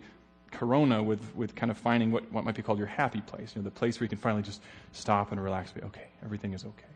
Corona 0.51 1.03
with, 1.03 1.35
with 1.35 1.55
kind 1.55 1.71
of 1.71 1.79
finding 1.79 2.13
what, 2.13 2.31
what 2.33 2.45
might 2.45 2.55
be 2.55 2.63
called 2.63 2.79
your 2.79 2.87
happy 2.87 3.21
place, 3.21 3.53
you 3.55 3.63
know, 3.63 3.65
the 3.65 3.71
place 3.71 3.99
where 4.01 4.05
you 4.05 4.09
can 4.09 4.19
finally 4.19 4.43
just 4.43 4.63
stop 4.93 5.33
and 5.33 5.43
relax 5.43 5.73
be, 5.73 5.83
okay, 5.83 6.07
everything 6.25 6.53
is 6.53 6.65
okay. 6.65 6.93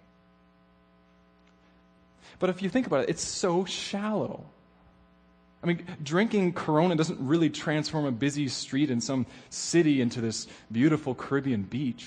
But 2.38 2.50
if 2.50 2.62
you 2.62 2.68
think 2.68 2.86
about 2.86 3.04
it, 3.04 3.10
it's 3.10 3.22
so 3.22 3.64
shallow. 3.64 4.44
I 5.62 5.66
mean, 5.66 5.84
drinking 6.02 6.54
Corona 6.54 6.96
doesn't 6.96 7.18
really 7.20 7.50
transform 7.50 8.06
a 8.06 8.12
busy 8.12 8.48
street 8.48 8.90
in 8.90 9.00
some 9.00 9.26
city 9.50 10.00
into 10.00 10.20
this 10.20 10.46
beautiful 10.72 11.14
Caribbean 11.14 11.62
beach. 11.62 12.06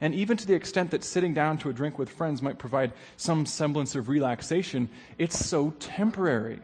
And 0.00 0.14
even 0.14 0.36
to 0.36 0.46
the 0.46 0.54
extent 0.54 0.90
that 0.90 1.04
sitting 1.04 1.34
down 1.34 1.58
to 1.58 1.70
a 1.70 1.72
drink 1.72 1.98
with 1.98 2.10
friends 2.10 2.42
might 2.42 2.58
provide 2.58 2.92
some 3.16 3.46
semblance 3.46 3.94
of 3.94 4.08
relaxation, 4.08 4.88
it's 5.18 5.38
so 5.38 5.70
temporary. 5.78 6.60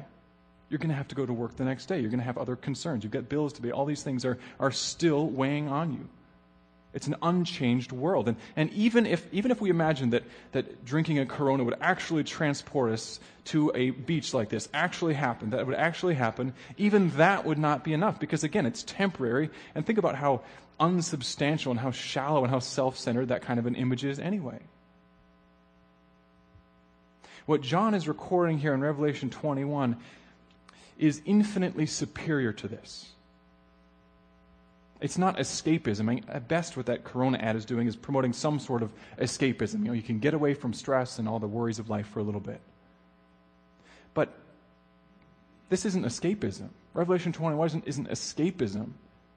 You're 0.73 0.79
going 0.79 0.89
to 0.89 0.97
have 0.97 1.09
to 1.09 1.15
go 1.15 1.27
to 1.27 1.35
work 1.35 1.55
the 1.57 1.67
next 1.67 1.85
day. 1.85 2.01
You're 2.01 2.09
going 2.09 2.21
to 2.21 2.25
have 2.25 2.39
other 2.39 2.57
concerns. 2.57 3.05
You've 3.05 3.13
got 3.13 3.29
bills 3.29 3.53
to 3.53 3.61
pay. 3.61 3.73
All 3.73 3.85
these 3.85 4.03
things 4.03 4.25
are, 4.25 4.39
are 4.59 4.71
still 4.71 5.27
weighing 5.27 5.69
on 5.69 5.93
you. 5.93 6.09
It's 6.95 7.07
an 7.07 7.17
unchanged 7.21 7.93
world. 7.93 8.27
And, 8.27 8.39
and 8.57 8.73
even, 8.73 9.05
if, 9.05 9.27
even 9.35 9.51
if 9.51 9.61
we 9.61 9.69
imagine 9.69 10.11
that, 10.11 10.23
that 10.53 10.83
drinking 10.83 11.19
a 11.19 11.27
Corona 11.27 11.63
would 11.63 11.77
actually 11.83 12.25
transport 12.25 12.93
us 12.93 13.21
to 13.47 13.71
a 13.75 13.91
beach 13.91 14.33
like 14.33 14.49
this, 14.49 14.67
actually 14.73 15.13
happen, 15.13 15.51
that 15.51 15.67
would 15.67 15.77
actually 15.77 16.15
happen, 16.15 16.55
even 16.79 17.11
that 17.11 17.45
would 17.45 17.59
not 17.59 17.85
be 17.85 17.93
enough 17.93 18.19
because, 18.19 18.43
again, 18.43 18.65
it's 18.65 18.83
temporary. 18.83 19.51
And 19.75 19.85
think 19.85 19.99
about 19.99 20.15
how 20.15 20.41
unsubstantial 20.81 21.71
and 21.71 21.81
how 21.81 21.91
shallow 21.91 22.45
and 22.45 22.51
how 22.51 22.61
self 22.61 22.99
centered 22.99 23.29
that 23.29 23.43
kind 23.43 23.59
of 23.59 23.67
an 23.67 23.75
image 23.75 24.07
is 24.07 24.19
anyway. 24.19 24.61
What 27.45 27.61
John 27.61 27.93
is 27.93 28.09
recording 28.09 28.57
here 28.57 28.73
in 28.73 28.81
Revelation 28.81 29.29
21 29.29 29.99
is 30.99 31.23
infinitely 31.25 31.87
superior 31.87 32.53
to 32.53 32.69
this. 32.69 33.13
It's 35.01 35.19
not 35.19 35.37
escapism. 35.37 36.01
I 36.01 36.03
mean, 36.03 36.25
at 36.29 36.47
best, 36.47 36.77
what 36.77 36.87
that 36.87 37.03
Corona 37.03 37.37
ad 37.39 37.57
is 37.57 37.65
doing 37.65 37.89
is 37.89 37.97
promoting 37.97 38.33
some 38.33 38.61
sort 38.61 38.83
of 38.83 38.93
escapism. 39.19 39.81
You 39.81 39.87
know, 39.87 39.93
you 39.93 40.03
can 40.03 40.21
get 40.21 40.33
away 40.33 40.55
from 40.55 40.73
stress 40.73 41.19
and 41.19 41.29
all 41.29 41.41
the 41.41 41.49
worries 41.49 41.81
of 41.81 41.91
life 41.91 42.07
for 42.07 42.21
a 42.21 42.23
little 42.23 42.41
bit. 42.41 42.61
But 44.15 44.33
this 45.71 45.85
isn't 45.87 46.05
escapism. 46.05 46.69
Revelation 46.95 47.33
21 47.33 47.67
isn't, 47.67 47.85
isn't 47.87 48.09
escapism. 48.11 48.91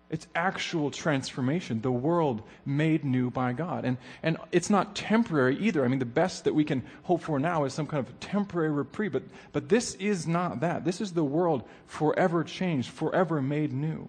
It's 0.09 0.27
actual 0.35 0.91
transformation, 0.91 1.81
the 1.81 1.91
world 1.91 2.43
made 2.63 3.03
new 3.03 3.31
by 3.31 3.53
God. 3.53 3.85
And, 3.85 3.97
and 4.21 4.37
it's 4.51 4.69
not 4.69 4.95
temporary 4.95 5.57
either. 5.57 5.83
I 5.83 5.87
mean, 5.87 5.99
the 5.99 6.05
best 6.05 6.43
that 6.43 6.53
we 6.53 6.63
can 6.63 6.83
hope 7.03 7.21
for 7.21 7.39
now 7.39 7.63
is 7.65 7.73
some 7.73 7.87
kind 7.87 8.05
of 8.05 8.19
temporary 8.19 8.69
reprieve, 8.69 9.13
but, 9.13 9.23
but 9.51 9.69
this 9.69 9.95
is 9.95 10.27
not 10.27 10.59
that. 10.59 10.85
This 10.85 11.01
is 11.01 11.13
the 11.13 11.23
world 11.23 11.63
forever 11.87 12.43
changed, 12.43 12.91
forever 12.91 13.41
made 13.41 13.73
new. 13.73 14.07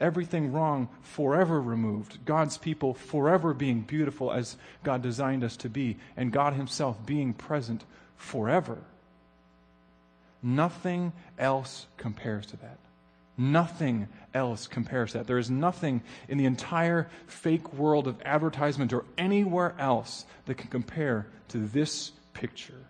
Everything 0.00 0.52
wrong 0.52 0.88
forever 1.02 1.60
removed. 1.60 2.24
God's 2.24 2.58
people 2.58 2.94
forever 2.94 3.54
being 3.54 3.82
beautiful 3.82 4.32
as 4.32 4.56
God 4.82 5.02
designed 5.02 5.44
us 5.44 5.56
to 5.58 5.68
be, 5.68 5.96
and 6.16 6.32
God 6.32 6.54
Himself 6.54 7.04
being 7.06 7.32
present 7.32 7.84
forever. 8.16 8.78
Nothing 10.42 11.12
else 11.38 11.86
compares 11.96 12.46
to 12.46 12.56
that. 12.58 12.78
Nothing 13.40 14.08
else 14.34 14.66
compares 14.66 15.12
that. 15.12 15.28
There 15.28 15.38
is 15.38 15.48
nothing 15.48 16.02
in 16.28 16.38
the 16.38 16.44
entire 16.44 17.08
fake 17.28 17.72
world 17.72 18.08
of 18.08 18.20
advertisement 18.24 18.92
or 18.92 19.04
anywhere 19.16 19.76
else 19.78 20.26
that 20.46 20.56
can 20.56 20.68
compare 20.68 21.28
to 21.48 21.58
this 21.58 22.10
picture. 22.34 22.84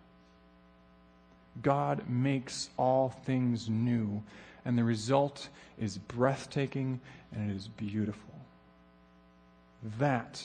God 1.61 2.09
makes 2.09 2.71
all 2.79 3.11
things 3.25 3.69
new, 3.69 4.23
and 4.65 4.79
the 4.79 4.85
result 4.85 5.51
is 5.79 5.99
breathtaking 5.99 7.01
and 7.33 7.51
it 7.51 7.55
is 7.55 7.69
beautiful. 7.69 8.35
That 9.99 10.43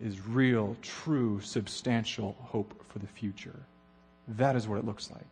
is 0.00 0.26
real, 0.26 0.76
true, 0.80 1.40
substantial 1.42 2.36
hope 2.40 2.84
for 2.88 3.00
the 3.00 3.06
future. 3.06 3.60
That 4.26 4.56
is 4.56 4.66
what 4.66 4.78
it 4.78 4.86
looks 4.86 5.10
like. 5.10 5.22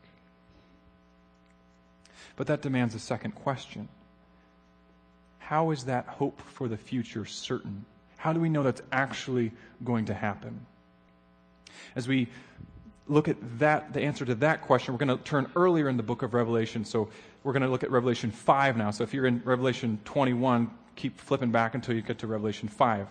But 2.37 2.49
that 2.49 2.61
demands 2.61 2.95
a 2.95 2.99
second 2.99 3.33
question 3.33 3.89
how 5.51 5.73
is 5.73 5.87
that 5.87 6.07
hope 6.07 6.41
for 6.53 6.69
the 6.69 6.77
future 6.77 7.25
certain? 7.25 7.85
How 8.19 8.33
do 8.33 8.39
we 8.39 8.49
know 8.49 8.63
that's 8.63 8.83
actually 8.93 9.51
going 9.83 10.05
to 10.05 10.15
happen? 10.15 10.65
As 11.97 12.07
we 12.07 12.29
look 13.09 13.27
at 13.27 13.37
that, 13.59 13.93
the 13.93 14.01
answer 14.01 14.25
to 14.25 14.37
that 14.37 14.63
question, 14.63 14.95
we're 14.95 15.05
going 15.05 15.19
to 15.19 15.25
turn 15.25 15.51
earlier 15.57 15.89
in 15.89 15.97
the 15.97 16.05
book 16.05 16.23
of 16.23 16.35
Revelation. 16.35 16.85
So 16.85 17.09
we're 17.43 17.53
going 17.53 17.65
to 17.65 17.69
look 17.69 17.83
at 17.83 17.91
Revelation 17.91 18.31
5 18.31 18.77
now. 18.77 18.93
So 18.93 19.03
if 19.03 19.13
you're 19.13 19.27
in 19.27 19.43
Revelation 19.45 19.99
21, 20.05 20.71
keep 20.95 21.19
flipping 21.19 21.51
back 21.51 21.75
until 21.75 21.97
you 21.97 22.03
get 22.03 22.21
to 22.21 22.29
Revelation 22.29 22.69
5. 22.69 23.09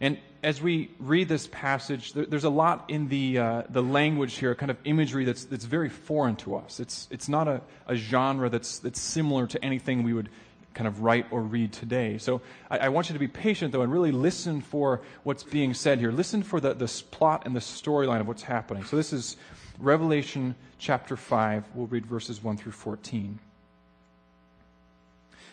And 0.00 0.18
as 0.42 0.60
we 0.60 0.90
read 0.98 1.28
this 1.28 1.46
passage, 1.46 2.14
there, 2.14 2.26
there's 2.26 2.42
a 2.42 2.50
lot 2.50 2.86
in 2.88 3.06
the, 3.06 3.38
uh, 3.38 3.62
the 3.68 3.80
language 3.80 4.38
here, 4.38 4.56
kind 4.56 4.72
of 4.72 4.78
imagery 4.84 5.24
that's, 5.24 5.44
that's 5.44 5.66
very 5.66 5.88
foreign 5.88 6.34
to 6.36 6.56
us. 6.56 6.80
It's, 6.80 7.06
it's 7.12 7.28
not 7.28 7.46
a, 7.46 7.60
a 7.86 7.94
genre 7.94 8.48
that's, 8.48 8.80
that's 8.80 9.00
similar 9.00 9.46
to 9.46 9.64
anything 9.64 10.02
we 10.02 10.12
would 10.12 10.30
kind 10.74 10.88
of 10.88 11.02
write 11.02 11.26
or 11.30 11.40
read 11.40 11.72
today. 11.72 12.18
So 12.18 12.42
I, 12.70 12.78
I, 12.78 12.88
want 12.88 13.08
you 13.08 13.12
to 13.12 13.18
be 13.18 13.28
patient, 13.28 13.72
though, 13.72 13.82
and 13.82 13.92
really 13.92 14.12
listen 14.12 14.60
for 14.60 15.00
what's 15.22 15.44
being 15.44 15.72
said 15.72 16.00
here. 16.00 16.10
Listen 16.10 16.42
for 16.42 16.60
the, 16.60 16.74
the 16.74 16.88
plot 17.10 17.44
and 17.46 17.54
the 17.54 17.60
storyline 17.60 18.20
of 18.20 18.26
what's 18.26 18.42
happening. 18.42 18.84
So 18.84 18.96
this 18.96 19.12
is 19.12 19.36
Revelation 19.78 20.56
chapter 20.78 21.16
5. 21.16 21.64
We'll 21.74 21.86
read 21.86 22.06
verses 22.06 22.42
1 22.42 22.56
through 22.56 22.72
14. 22.72 23.38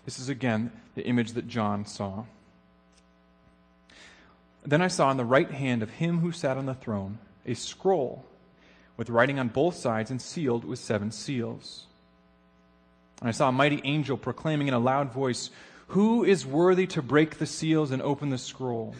This 0.06 0.20
is 0.20 0.30
again 0.30 0.72
the 0.96 1.06
image 1.06 1.34
that 1.34 1.48
John 1.48 1.86
saw. 1.86 2.26
Then 4.64 4.82
I 4.82 4.88
saw 4.88 5.08
on 5.08 5.18
the 5.18 5.26
right 5.26 5.50
hand 5.50 5.84
of 5.84 5.92
him 5.92 6.20
who 6.20 6.32
sat 6.32 6.58
on 6.58 6.66
the 6.66 6.74
throne 6.74 7.20
a 7.46 7.54
scroll 7.54 8.26
with 8.98 9.10
writing 9.10 9.40
on 9.40 9.48
both 9.48 9.76
sides 9.76 10.12
and 10.12 10.22
sealed 10.22 10.64
with 10.64 10.80
seven 10.80 11.12
seals. 11.12 11.86
And 13.22 13.30
I 13.30 13.32
saw 13.32 13.50
a 13.50 13.54
mighty 13.54 13.80
angel 13.84 14.18
proclaiming 14.18 14.68
in 14.68 14.74
a 14.74 14.80
loud 14.80 15.14
voice, 15.14 15.52
Who 15.90 16.24
is 16.24 16.46
worthy 16.46 16.88
to 16.88 17.02
break 17.02 17.38
the 17.38 17.46
seals 17.46 17.92
and 17.92 18.02
open 18.02 18.30
the 18.30 18.38
scroll? 18.38 18.96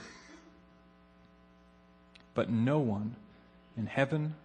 But 2.34 2.50
no 2.50 2.80
one 2.80 3.16
in 3.76 3.88
heaven 3.88 4.36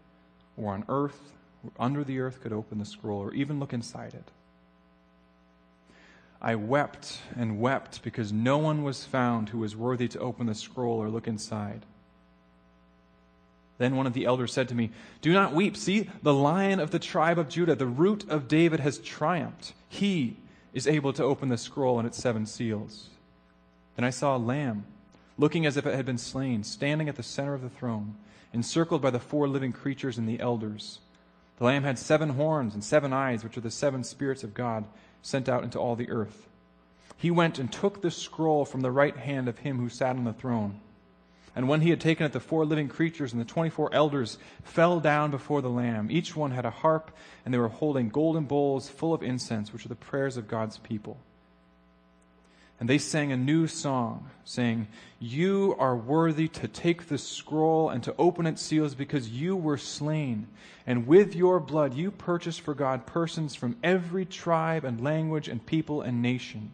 or 0.56 0.72
on 0.72 0.84
earth 0.88 1.32
or 1.62 1.70
under 1.78 2.02
the 2.02 2.18
earth 2.18 2.40
could 2.42 2.52
open 2.52 2.78
the 2.78 2.84
scroll 2.84 3.20
or 3.20 3.32
even 3.34 3.60
look 3.60 3.72
inside 3.72 4.14
it. 4.14 4.30
I 6.40 6.54
wept 6.54 7.20
and 7.36 7.60
wept 7.60 8.02
because 8.02 8.32
no 8.32 8.58
one 8.58 8.82
was 8.82 9.04
found 9.04 9.50
who 9.50 9.58
was 9.58 9.76
worthy 9.76 10.08
to 10.08 10.18
open 10.18 10.46
the 10.46 10.54
scroll 10.54 11.02
or 11.02 11.08
look 11.08 11.26
inside. 11.26 11.84
Then 13.78 13.96
one 13.96 14.06
of 14.06 14.14
the 14.14 14.24
elders 14.24 14.52
said 14.52 14.68
to 14.68 14.74
me, 14.74 14.90
Do 15.20 15.32
not 15.32 15.52
weep. 15.52 15.76
See, 15.76 16.08
the 16.22 16.32
lion 16.32 16.80
of 16.80 16.90
the 16.90 16.98
tribe 16.98 17.38
of 17.38 17.48
Judah, 17.48 17.74
the 17.74 17.86
root 17.86 18.28
of 18.28 18.48
David, 18.48 18.80
has 18.80 18.98
triumphed. 18.98 19.74
He 19.88 20.36
is 20.72 20.86
able 20.86 21.12
to 21.14 21.24
open 21.24 21.48
the 21.48 21.58
scroll 21.58 21.98
and 21.98 22.06
its 22.06 22.18
seven 22.18 22.46
seals. 22.46 23.08
Then 23.96 24.04
I 24.04 24.10
saw 24.10 24.36
a 24.36 24.38
lamb, 24.38 24.84
looking 25.38 25.66
as 25.66 25.76
if 25.76 25.86
it 25.86 25.94
had 25.94 26.06
been 26.06 26.18
slain, 26.18 26.64
standing 26.64 27.08
at 27.08 27.16
the 27.16 27.22
center 27.22 27.54
of 27.54 27.62
the 27.62 27.70
throne, 27.70 28.14
encircled 28.52 29.02
by 29.02 29.10
the 29.10 29.18
four 29.18 29.48
living 29.48 29.72
creatures 29.72 30.18
and 30.18 30.28
the 30.28 30.40
elders. 30.40 31.00
The 31.58 31.64
lamb 31.64 31.84
had 31.84 31.98
seven 31.98 32.30
horns 32.30 32.74
and 32.74 32.84
seven 32.84 33.12
eyes, 33.12 33.42
which 33.42 33.56
are 33.56 33.62
the 33.62 33.70
seven 33.70 34.04
spirits 34.04 34.44
of 34.44 34.54
God 34.54 34.84
sent 35.22 35.48
out 35.48 35.64
into 35.64 35.78
all 35.78 35.96
the 35.96 36.10
earth. 36.10 36.46
He 37.16 37.30
went 37.30 37.58
and 37.58 37.72
took 37.72 38.02
the 38.02 38.10
scroll 38.10 38.64
from 38.64 38.82
the 38.82 38.90
right 38.90 39.16
hand 39.16 39.48
of 39.48 39.58
him 39.58 39.78
who 39.78 39.88
sat 39.88 40.16
on 40.16 40.24
the 40.24 40.32
throne. 40.32 40.80
And 41.56 41.68
when 41.68 41.80
he 41.80 41.88
had 41.88 42.00
taken 42.00 42.26
it, 42.26 42.32
the 42.32 42.38
four 42.38 42.66
living 42.66 42.88
creatures 42.88 43.32
and 43.32 43.40
the 43.40 43.46
twenty 43.46 43.70
four 43.70 43.92
elders 43.92 44.36
fell 44.62 45.00
down 45.00 45.30
before 45.30 45.62
the 45.62 45.70
Lamb. 45.70 46.08
Each 46.10 46.36
one 46.36 46.50
had 46.50 46.66
a 46.66 46.70
harp, 46.70 47.10
and 47.44 47.52
they 47.52 47.58
were 47.58 47.68
holding 47.68 48.10
golden 48.10 48.44
bowls 48.44 48.90
full 48.90 49.14
of 49.14 49.22
incense, 49.22 49.72
which 49.72 49.86
are 49.86 49.88
the 49.88 49.94
prayers 49.94 50.36
of 50.36 50.48
God's 50.48 50.76
people. 50.76 51.16
And 52.78 52.90
they 52.90 52.98
sang 52.98 53.32
a 53.32 53.38
new 53.38 53.66
song, 53.66 54.28
saying, 54.44 54.88
You 55.18 55.74
are 55.78 55.96
worthy 55.96 56.46
to 56.48 56.68
take 56.68 57.08
the 57.08 57.16
scroll 57.16 57.88
and 57.88 58.02
to 58.02 58.14
open 58.18 58.46
its 58.46 58.60
seals 58.60 58.94
because 58.94 59.30
you 59.30 59.56
were 59.56 59.78
slain. 59.78 60.48
And 60.86 61.06
with 61.06 61.34
your 61.34 61.58
blood 61.58 61.94
you 61.94 62.10
purchased 62.10 62.60
for 62.60 62.74
God 62.74 63.06
persons 63.06 63.54
from 63.54 63.78
every 63.82 64.26
tribe 64.26 64.84
and 64.84 65.02
language 65.02 65.48
and 65.48 65.64
people 65.64 66.02
and 66.02 66.20
nation. 66.20 66.72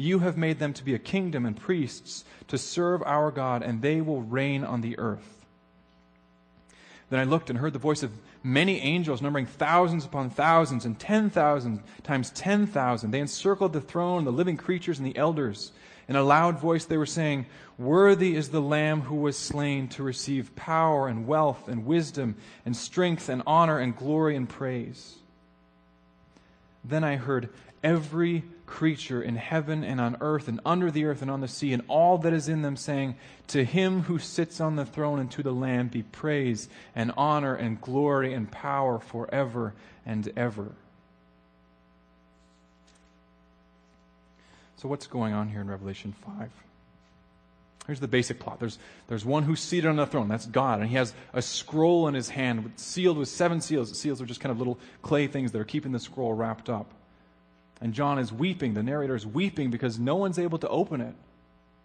You 0.00 0.20
have 0.20 0.38
made 0.38 0.60
them 0.60 0.72
to 0.74 0.84
be 0.84 0.94
a 0.94 0.98
kingdom 0.98 1.44
and 1.44 1.56
priests 1.56 2.24
to 2.46 2.56
serve 2.56 3.02
our 3.02 3.32
God, 3.32 3.64
and 3.64 3.82
they 3.82 4.00
will 4.00 4.22
reign 4.22 4.62
on 4.62 4.80
the 4.80 4.96
earth. 4.96 5.44
Then 7.10 7.18
I 7.18 7.24
looked 7.24 7.50
and 7.50 7.58
heard 7.58 7.72
the 7.72 7.80
voice 7.80 8.04
of 8.04 8.12
many 8.44 8.80
angels, 8.80 9.20
numbering 9.20 9.46
thousands 9.46 10.04
upon 10.04 10.30
thousands 10.30 10.84
and 10.84 10.98
ten 10.98 11.30
thousand 11.30 11.82
times 12.04 12.30
ten 12.30 12.66
thousand. 12.66 13.10
They 13.10 13.18
encircled 13.20 13.72
the 13.72 13.80
throne, 13.80 14.24
the 14.24 14.30
living 14.30 14.56
creatures, 14.56 14.98
and 14.98 15.06
the 15.06 15.16
elders. 15.16 15.72
In 16.06 16.14
a 16.14 16.22
loud 16.22 16.60
voice, 16.60 16.84
they 16.84 16.96
were 16.96 17.04
saying, 17.04 17.46
Worthy 17.76 18.36
is 18.36 18.50
the 18.50 18.62
Lamb 18.62 19.02
who 19.02 19.16
was 19.16 19.36
slain 19.36 19.88
to 19.88 20.04
receive 20.04 20.54
power 20.54 21.08
and 21.08 21.26
wealth 21.26 21.66
and 21.66 21.84
wisdom 21.84 22.36
and 22.64 22.76
strength 22.76 23.28
and 23.28 23.42
honor 23.46 23.78
and 23.78 23.96
glory 23.96 24.36
and 24.36 24.48
praise. 24.48 25.16
Then 26.84 27.04
I 27.04 27.16
heard 27.16 27.50
every 27.82 28.44
creature 28.66 29.22
in 29.22 29.36
heaven 29.36 29.82
and 29.82 30.00
on 30.00 30.16
earth 30.20 30.46
and 30.46 30.60
under 30.64 30.90
the 30.90 31.04
earth 31.04 31.22
and 31.22 31.30
on 31.30 31.40
the 31.40 31.48
sea 31.48 31.72
and 31.72 31.82
all 31.88 32.18
that 32.18 32.32
is 32.32 32.48
in 32.48 32.62
them, 32.62 32.76
saying, 32.76 33.16
To 33.48 33.64
him 33.64 34.02
who 34.02 34.18
sits 34.18 34.60
on 34.60 34.76
the 34.76 34.84
throne 34.84 35.18
and 35.18 35.30
to 35.32 35.42
the 35.42 35.52
Lamb 35.52 35.88
be 35.88 36.02
praise 36.02 36.68
and 36.94 37.12
honor 37.16 37.54
and 37.54 37.80
glory 37.80 38.34
and 38.34 38.50
power 38.50 38.98
forever 38.98 39.74
and 40.04 40.30
ever. 40.36 40.72
So, 44.76 44.88
what's 44.88 45.08
going 45.08 45.32
on 45.32 45.48
here 45.48 45.60
in 45.60 45.68
Revelation 45.68 46.14
5? 46.24 46.50
Here's 47.88 48.00
the 48.00 48.06
basic 48.06 48.38
plot. 48.38 48.60
There's, 48.60 48.78
there's 49.08 49.24
one 49.24 49.44
who's 49.44 49.60
seated 49.60 49.88
on 49.88 49.96
the 49.96 50.06
throne. 50.06 50.28
That's 50.28 50.44
God. 50.44 50.80
And 50.80 50.90
he 50.90 50.96
has 50.96 51.14
a 51.32 51.40
scroll 51.40 52.06
in 52.06 52.12
his 52.12 52.28
hand 52.28 52.70
sealed 52.76 53.16
with 53.16 53.28
seven 53.28 53.62
seals. 53.62 53.88
The 53.88 53.96
seals 53.96 54.20
are 54.20 54.26
just 54.26 54.40
kind 54.40 54.52
of 54.52 54.58
little 54.58 54.78
clay 55.00 55.26
things 55.26 55.52
that 55.52 55.58
are 55.58 55.64
keeping 55.64 55.92
the 55.92 55.98
scroll 55.98 56.34
wrapped 56.34 56.68
up. 56.68 56.86
And 57.80 57.94
John 57.94 58.18
is 58.18 58.32
weeping. 58.32 58.74
The 58.74 58.82
narrator 58.82 59.14
is 59.14 59.26
weeping 59.26 59.70
because 59.70 59.98
no 59.98 60.16
one's 60.16 60.38
able 60.38 60.58
to 60.58 60.68
open 60.68 61.00
it. 61.00 61.14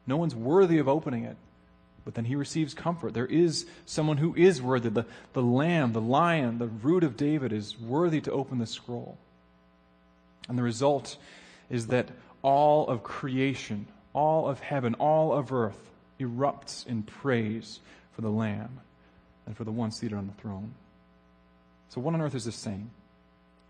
No 0.08 0.18
one's 0.18 0.36
worthy 0.36 0.80
of 0.80 0.88
opening 0.88 1.24
it. 1.24 1.38
But 2.06 2.16
then 2.16 2.26
he 2.26 2.36
receives 2.36 2.74
comfort. 2.74 3.14
There 3.14 3.26
is 3.26 3.66
someone 3.86 4.18
who 4.18 4.36
is 4.36 4.62
worthy. 4.62 4.90
The, 4.90 5.06
the 5.34 5.42
lamb, 5.42 5.94
the 5.94 6.02
lion, 6.02 6.58
the 6.58 6.68
root 6.68 7.04
of 7.04 7.16
David 7.16 7.54
is 7.54 7.80
worthy 7.80 8.20
to 8.22 8.32
open 8.32 8.58
the 8.58 8.66
scroll. 8.66 9.18
And 10.50 10.58
the 10.58 10.64
result 10.64 11.18
is 11.70 11.88
that 11.88 12.10
all 12.42 12.88
of 12.88 13.04
creation, 13.04 13.88
all 14.12 14.50
of 14.50 14.60
heaven, 14.60 14.96
all 14.96 15.32
of 15.32 15.54
earth 15.54 15.92
erupts 16.20 16.86
in 16.86 17.04
praise 17.04 17.80
for 18.12 18.22
the 18.22 18.30
lamb 18.30 18.82
and 19.46 19.56
for 19.56 19.64
the 19.64 19.72
one 19.72 19.92
seated 19.92 20.18
on 20.18 20.28
the 20.28 20.34
throne. 20.34 20.74
So, 21.90 22.02
what 22.02 22.14
on 22.14 22.22
earth 22.22 22.36
is 22.36 22.46
this 22.46 22.56
saying? 22.56 22.90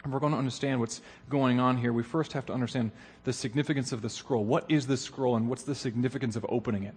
If 0.05 0.11
we're 0.11 0.19
going 0.19 0.33
to 0.33 0.39
understand 0.39 0.79
what's 0.79 1.01
going 1.29 1.59
on 1.59 1.77
here, 1.77 1.93
we 1.93 2.03
first 2.03 2.33
have 2.33 2.45
to 2.47 2.53
understand 2.53 2.91
the 3.23 3.33
significance 3.33 3.91
of 3.91 4.01
the 4.01 4.09
scroll. 4.09 4.43
What 4.43 4.65
is 4.69 4.87
the 4.87 4.97
scroll 4.97 5.35
and 5.35 5.49
what's 5.49 5.63
the 5.63 5.75
significance 5.75 6.35
of 6.35 6.45
opening 6.49 6.83
it? 6.83 6.95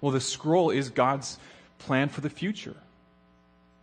Well, 0.00 0.12
the 0.12 0.20
scroll 0.20 0.70
is 0.70 0.90
God's 0.90 1.38
plan 1.78 2.08
for 2.08 2.20
the 2.20 2.30
future. 2.30 2.76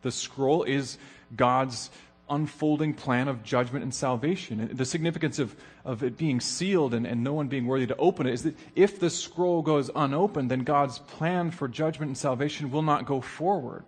The 0.04 0.12
scroll 0.12 0.64
is 0.64 0.98
God's 1.36 1.90
unfolding 2.30 2.94
plan 2.94 3.28
of 3.28 3.44
judgment 3.44 3.84
and 3.84 3.94
salvation. 3.94 4.60
And 4.60 4.78
the 4.78 4.86
significance 4.86 5.40
of, 5.40 5.56
of 5.84 6.04
it 6.04 6.18
being 6.18 6.40
sealed 6.40 6.94
and, 6.94 7.06
and 7.06 7.24
no 7.24 7.34
one 7.34 7.48
being 7.48 7.66
worthy 7.66 7.88
to 7.88 7.96
open 7.98 8.28
it 8.28 8.34
is 8.34 8.44
that 8.44 8.56
if 8.76 9.00
the 9.00 9.10
scroll 9.10 9.62
goes 9.62 9.90
unopened, 9.96 10.50
then 10.50 10.64
God's 10.64 11.00
plan 11.00 11.52
for 11.52 11.68
judgment 11.68 12.10
and 12.10 12.18
salvation 12.18 12.72
will 12.72 12.82
not 12.82 13.06
go 13.06 13.22
forward. 13.22 13.86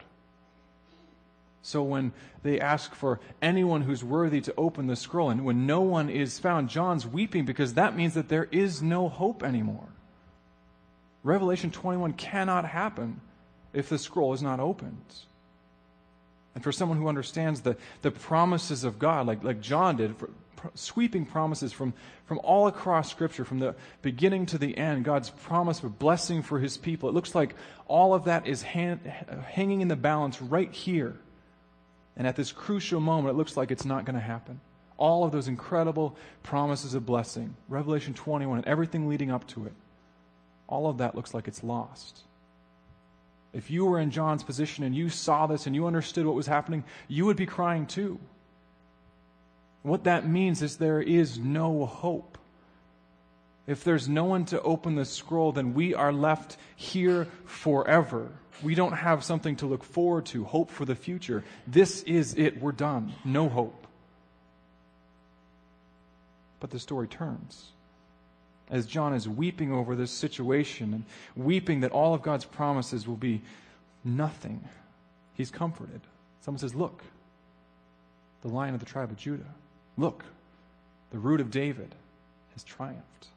So 1.62 1.84
when 1.84 2.14
they 2.44 2.60
ask 2.60 2.96
for 2.96 3.20
anyone 3.42 3.82
who's 3.82 4.04
worthy 4.04 4.42
to 4.42 4.54
open 4.58 4.88
the 4.88 4.96
scroll, 4.96 5.30
and 5.30 5.44
when 5.44 5.66
no 5.66 5.82
one 5.82 6.10
is 6.10 6.40
found, 6.40 6.70
John's 6.70 7.06
weeping 7.06 7.46
because 7.46 7.74
that 7.74 7.96
means 7.96 8.14
that 8.14 8.30
there 8.30 8.48
is 8.52 8.82
no 8.82 9.10
hope 9.10 9.44
anymore. 9.44 9.90
Revelation 11.24 11.72
21 11.72 12.14
cannot 12.14 12.66
happen 12.66 13.20
if 13.74 13.90
the 13.90 13.98
scroll 13.98 14.34
is 14.34 14.42
not 14.42 14.60
opened. 14.60 15.04
And 16.56 16.64
for 16.64 16.72
someone 16.72 16.98
who 16.98 17.08
understands 17.08 17.62
the, 17.62 17.76
the 18.02 18.12
promises 18.12 18.84
of 18.84 18.98
God, 18.98 19.28
like, 19.28 19.44
like 19.44 19.62
John 19.62 19.98
did, 19.98 20.18
for, 20.18 20.30
sweeping 20.74 21.26
promises 21.26 21.72
from, 21.72 21.94
from 22.26 22.40
all 22.44 22.68
across 22.68 23.12
Scripture, 23.12 23.46
from 23.46 23.60
the 23.60 23.76
beginning 24.02 24.46
to 24.48 24.58
the 24.58 24.78
end, 24.78 25.06
God's 25.06 25.30
promise 25.30 25.84
of 25.84 26.00
blessing 26.00 26.42
for 26.42 26.60
his 26.60 26.78
people. 26.78 27.10
It 27.10 27.12
looks 27.16 27.36
like 27.36 27.56
all 27.88 28.14
of 28.14 28.26
that 28.26 28.48
is 28.48 28.62
hand, 28.62 29.02
hanging 29.48 29.82
in 29.82 29.88
the 29.88 29.96
balance 29.96 30.42
right 30.42 30.72
here. 30.72 31.18
And 32.18 32.28
at 32.28 32.36
this 32.36 32.52
crucial 32.52 33.00
moment, 33.00 33.36
it 33.36 33.38
looks 33.38 33.56
like 33.56 33.72
it's 33.72 33.86
not 33.86 34.04
going 34.04 34.16
to 34.16 34.20
happen. 34.20 34.60
All 34.98 35.24
of 35.24 35.32
those 35.32 35.48
incredible 35.48 36.18
promises 36.42 36.96
of 36.96 37.06
blessing, 37.06 37.56
Revelation 37.70 38.16
21, 38.16 38.58
and 38.58 38.68
everything 38.68 39.08
leading 39.08 39.30
up 39.30 39.46
to 39.50 39.68
it, 39.68 39.74
all 40.68 40.88
of 40.88 40.98
that 40.98 41.16
looks 41.16 41.36
like 41.36 41.48
it's 41.48 41.64
lost. 41.64 42.22
If 43.54 43.70
you 43.70 43.86
were 43.86 44.00
in 44.00 44.12
John's 44.12 44.44
position 44.44 44.84
and 44.84 44.96
you 44.96 45.10
saw 45.10 45.46
this 45.48 45.68
and 45.68 45.76
you 45.76 45.86
understood 45.86 46.26
what 46.26 46.36
was 46.36 46.48
happening, 46.48 46.84
you 47.08 47.26
would 47.26 47.38
be 47.38 47.46
crying 47.46 47.86
too. 47.86 48.20
What 49.84 50.04
that 50.04 50.28
means 50.28 50.62
is 50.62 50.78
there 50.78 51.02
is 51.02 51.38
no 51.38 51.86
hope. 51.86 52.38
If 53.68 53.84
there's 53.84 54.08
no 54.08 54.24
one 54.24 54.46
to 54.46 54.62
open 54.62 54.96
the 54.96 55.06
scroll, 55.06 55.52
then 55.52 55.74
we 55.74 55.94
are 55.94 56.14
left 56.14 56.58
here 56.76 57.28
forever. 57.46 58.32
We 58.64 58.76
don't 58.76 58.94
have 58.94 59.24
something 59.24 59.58
to 59.58 59.66
look 59.66 59.84
forward 59.84 60.26
to, 60.28 60.46
hope 60.46 60.72
for 60.72 60.86
the 60.86 60.96
future. 60.96 61.44
This 61.68 62.02
is 62.04 62.34
it. 62.36 62.62
We're 62.62 62.72
done. 62.72 63.14
No 63.26 63.50
hope. 63.50 63.86
But 66.60 66.72
the 66.72 66.80
story 66.80 67.08
turns 67.08 67.72
as 68.70 68.86
John 68.86 69.14
is 69.14 69.28
weeping 69.28 69.72
over 69.72 69.96
this 69.96 70.12
situation 70.12 70.94
and 70.94 71.06
weeping 71.36 71.82
that 71.82 71.92
all 71.92 72.14
of 72.14 72.22
God's 72.22 72.46
promises 72.46 73.08
will 73.08 73.16
be 73.16 73.42
nothing, 74.04 74.68
he's 75.36 75.52
comforted. 75.52 76.02
Someone 76.42 76.60
says, 76.60 76.76
Look, 76.76 77.04
the 78.42 78.50
lion 78.50 78.74
of 78.74 78.80
the 78.80 78.86
tribe 78.86 79.12
of 79.12 79.18
Judah. 79.18 79.54
Look, 79.98 80.24
the 81.12 81.20
root 81.20 81.42
of 81.42 81.52
David 81.52 81.96
has 82.54 82.64
triumphed. 82.64 83.28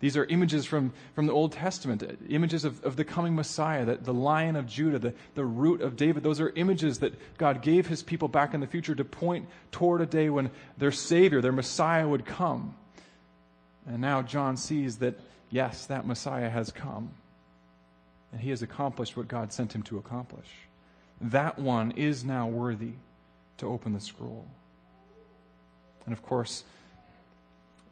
These 0.00 0.16
are 0.16 0.24
images 0.26 0.64
from, 0.64 0.92
from 1.14 1.26
the 1.26 1.32
Old 1.32 1.52
Testament, 1.52 2.04
images 2.28 2.64
of, 2.64 2.84
of 2.84 2.94
the 2.94 3.04
coming 3.04 3.34
Messiah, 3.34 3.84
the, 3.84 3.96
the 3.96 4.14
lion 4.14 4.54
of 4.54 4.66
Judah, 4.66 5.00
the, 5.00 5.14
the 5.34 5.44
root 5.44 5.80
of 5.80 5.96
David. 5.96 6.22
Those 6.22 6.40
are 6.40 6.50
images 6.50 7.00
that 7.00 7.14
God 7.36 7.62
gave 7.62 7.88
his 7.88 8.04
people 8.04 8.28
back 8.28 8.54
in 8.54 8.60
the 8.60 8.68
future 8.68 8.94
to 8.94 9.04
point 9.04 9.48
toward 9.72 10.00
a 10.00 10.06
day 10.06 10.30
when 10.30 10.50
their 10.76 10.92
Savior, 10.92 11.40
their 11.40 11.52
Messiah, 11.52 12.06
would 12.06 12.24
come. 12.24 12.76
And 13.88 14.00
now 14.00 14.22
John 14.22 14.56
sees 14.56 14.98
that, 14.98 15.18
yes, 15.50 15.86
that 15.86 16.06
Messiah 16.06 16.50
has 16.50 16.70
come. 16.70 17.10
And 18.30 18.40
he 18.40 18.50
has 18.50 18.62
accomplished 18.62 19.16
what 19.16 19.26
God 19.26 19.52
sent 19.52 19.74
him 19.74 19.82
to 19.84 19.98
accomplish. 19.98 20.48
That 21.20 21.58
one 21.58 21.90
is 21.92 22.24
now 22.24 22.46
worthy 22.46 22.92
to 23.56 23.66
open 23.66 23.94
the 23.94 24.00
scroll. 24.00 24.46
And 26.04 26.12
of 26.12 26.22
course, 26.22 26.62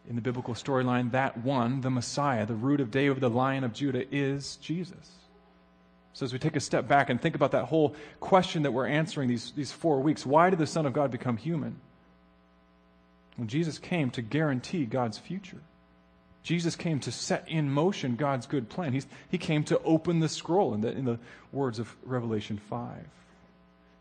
in 0.08 0.14
the 0.14 0.22
biblical 0.22 0.54
storyline, 0.54 1.10
that 1.12 1.38
one, 1.38 1.80
the 1.80 1.90
Messiah, 1.90 2.46
the 2.46 2.54
root 2.54 2.80
of 2.80 2.90
David, 2.90 3.20
the 3.20 3.30
lion 3.30 3.64
of 3.64 3.72
Judah, 3.72 4.04
is 4.14 4.56
Jesus. 4.56 5.10
So, 6.12 6.24
as 6.24 6.32
we 6.32 6.38
take 6.38 6.56
a 6.56 6.60
step 6.60 6.88
back 6.88 7.10
and 7.10 7.20
think 7.20 7.34
about 7.34 7.52
that 7.52 7.66
whole 7.66 7.94
question 8.20 8.62
that 8.62 8.72
we're 8.72 8.86
answering 8.86 9.28
these, 9.28 9.52
these 9.52 9.72
four 9.72 10.00
weeks 10.00 10.24
why 10.24 10.48
did 10.50 10.58
the 10.58 10.66
Son 10.66 10.86
of 10.86 10.92
God 10.92 11.10
become 11.10 11.36
human? 11.36 11.80
Well, 13.36 13.46
Jesus 13.46 13.78
came 13.78 14.10
to 14.12 14.22
guarantee 14.22 14.86
God's 14.86 15.18
future. 15.18 15.60
Jesus 16.42 16.76
came 16.76 17.00
to 17.00 17.12
set 17.12 17.48
in 17.48 17.70
motion 17.70 18.14
God's 18.16 18.46
good 18.46 18.68
plan. 18.68 18.92
He's, 18.92 19.06
he 19.28 19.36
came 19.36 19.64
to 19.64 19.80
open 19.82 20.20
the 20.20 20.28
scroll, 20.28 20.74
in 20.74 20.80
the, 20.80 20.92
in 20.92 21.04
the 21.04 21.18
words 21.52 21.78
of 21.78 21.94
Revelation 22.04 22.56
5. 22.70 23.04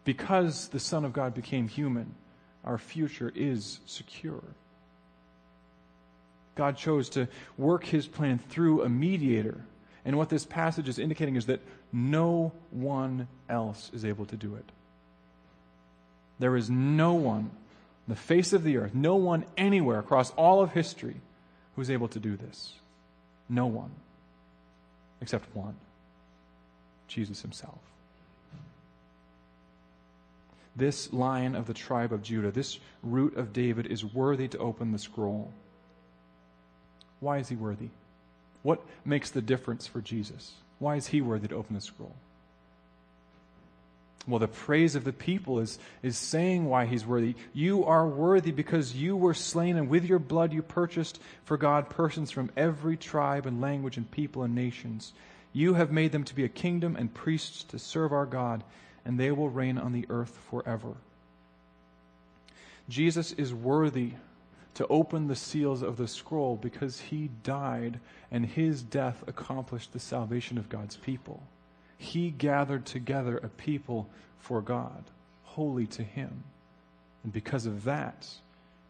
Because 0.04 0.68
the 0.68 0.80
Son 0.80 1.04
of 1.04 1.12
God 1.12 1.34
became 1.34 1.68
human, 1.68 2.14
our 2.64 2.78
future 2.78 3.32
is 3.36 3.80
secure. 3.88 4.44
God 6.56 6.78
chose 6.78 7.10
to 7.10 7.28
work 7.58 7.86
his 7.86 8.08
plan 8.08 8.40
through 8.40 8.84
a 8.84 8.90
mediator. 8.90 9.62
And 10.06 10.18
what 10.18 10.30
this 10.30 10.46
passage 10.46 10.88
is 10.88 11.00
indicating 11.00 11.36
is 11.36 11.48
that 11.48 11.62
no 11.92 12.54
one 12.72 13.28
else 13.50 13.92
is 13.94 14.06
able 14.06 14.26
to 14.28 14.36
do 14.36 14.56
it. 14.56 14.72
There 16.40 16.56
is 16.56 16.70
no 16.70 17.14
one 17.14 17.52
on 18.08 18.14
the 18.14 18.16
face 18.16 18.54
of 18.54 18.64
the 18.64 18.78
earth, 18.78 18.94
no 18.94 19.16
one 19.16 19.46
anywhere 19.58 20.00
across 20.00 20.32
all 20.32 20.62
of 20.62 20.72
history 20.72 21.16
who's 21.76 21.90
able 21.90 22.08
to 22.10 22.20
do 22.20 22.36
this? 22.36 22.74
No 23.50 23.66
one, 23.66 23.92
except 25.22 25.54
one 25.56 25.76
Jesus 27.08 27.42
himself. 27.42 27.80
This 30.76 31.14
lion 31.14 31.56
of 31.56 31.68
the 31.68 31.74
tribe 31.74 32.12
of 32.12 32.22
Judah, 32.22 32.52
this 32.52 32.80
root 33.02 33.38
of 33.38 33.54
David, 33.54 33.88
is 33.88 34.04
worthy 34.04 34.48
to 34.50 34.58
open 34.58 34.92
the 34.92 35.00
scroll. 35.00 35.52
Why 37.26 37.40
is 37.40 37.50
he 37.50 37.56
worthy? 37.56 37.90
What 38.62 38.84
makes 39.04 39.32
the 39.32 39.42
difference 39.42 39.88
for 39.88 40.00
Jesus? 40.00 40.52
Why 40.78 40.96
is 40.96 41.08
he 41.08 41.22
worthy 41.22 41.48
to 41.48 41.56
open 41.56 41.74
the 41.74 41.82
scroll? 41.82 42.14
Well, 44.28 44.38
the 44.38 44.48
praise 44.48 44.94
of 44.94 45.06
the 45.06 45.12
people 45.12 45.58
is, 45.60 45.80
is 46.04 46.20
saying 46.20 46.66
why 46.66 46.86
he's 46.86 47.04
worthy. 47.04 47.34
You 47.52 47.84
are 47.86 48.08
worthy 48.08 48.52
because 48.52 48.96
you 48.96 49.18
were 49.18 49.34
slain, 49.34 49.76
and 49.76 49.90
with 49.90 50.06
your 50.06 50.20
blood 50.20 50.54
you 50.54 50.62
purchased 50.62 51.20
for 51.46 51.58
God 51.58 51.90
persons 51.90 52.30
from 52.30 52.52
every 52.56 52.96
tribe 52.96 53.48
and 53.48 53.60
language 53.60 53.98
and 53.98 54.10
people 54.12 54.44
and 54.44 54.54
nations. 54.54 55.12
You 55.52 55.74
have 55.74 55.92
made 55.92 56.12
them 56.12 56.26
to 56.26 56.36
be 56.36 56.44
a 56.44 56.50
kingdom 56.50 56.96
and 56.96 57.12
priests 57.12 57.64
to 57.70 57.80
serve 57.80 58.14
our 58.14 58.28
God, 58.28 58.64
and 59.04 59.20
they 59.20 59.32
will 59.32 59.50
reign 59.50 59.80
on 59.80 59.94
the 59.94 60.06
earth 60.12 60.38
forever. 60.52 60.94
Jesus 62.88 63.32
is 63.32 63.52
worthy 63.52 64.12
to 64.76 64.88
open 64.88 65.28
the 65.28 65.36
seals 65.36 65.82
of 65.82 65.98
the 65.98 66.08
scroll 66.08 66.56
because 66.56 67.00
he 67.00 67.30
died, 67.44 68.00
and 68.32 68.46
his 68.46 68.84
death 68.84 69.24
accomplished 69.28 69.94
the 69.94 70.00
salvation 70.00 70.58
of 70.58 70.70
God's 70.70 70.96
people 70.98 71.42
he 71.98 72.30
gathered 72.30 72.86
together 72.86 73.38
a 73.38 73.48
people 73.48 74.08
for 74.40 74.62
God, 74.62 75.04
holy 75.44 75.88
to 75.88 76.04
him. 76.04 76.44
And 77.24 77.34
because 77.34 77.66
of 77.66 77.86
that, 77.86 78.28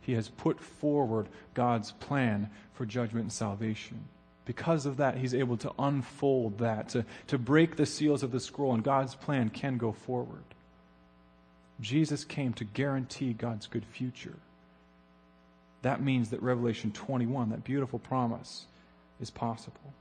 he 0.01 0.13
has 0.13 0.29
put 0.29 0.59
forward 0.59 1.27
God's 1.53 1.91
plan 1.93 2.49
for 2.73 2.85
judgment 2.85 3.23
and 3.23 3.33
salvation. 3.33 4.05
Because 4.45 4.85
of 4.85 4.97
that, 4.97 5.17
he's 5.17 5.33
able 5.33 5.57
to 5.57 5.71
unfold 5.79 6.59
that, 6.59 6.89
to, 6.89 7.05
to 7.27 7.37
break 7.37 7.75
the 7.75 7.85
seals 7.85 8.21
of 8.21 8.31
the 8.31 8.39
scroll, 8.39 8.73
and 8.73 8.83
God's 8.83 9.15
plan 9.15 9.49
can 9.49 9.77
go 9.77 9.91
forward. 9.91 10.43
Jesus 11.81 12.23
came 12.23 12.53
to 12.53 12.63
guarantee 12.63 13.33
God's 13.33 13.65
good 13.67 13.85
future. 13.85 14.35
That 15.85 16.01
means 16.01 16.31
that 16.31 16.41
Revelation 16.41 16.91
21, 16.91 17.51
that 17.51 17.63
beautiful 17.63 17.99
promise, 17.99 18.65
is 19.21 19.29
possible. 19.29 19.93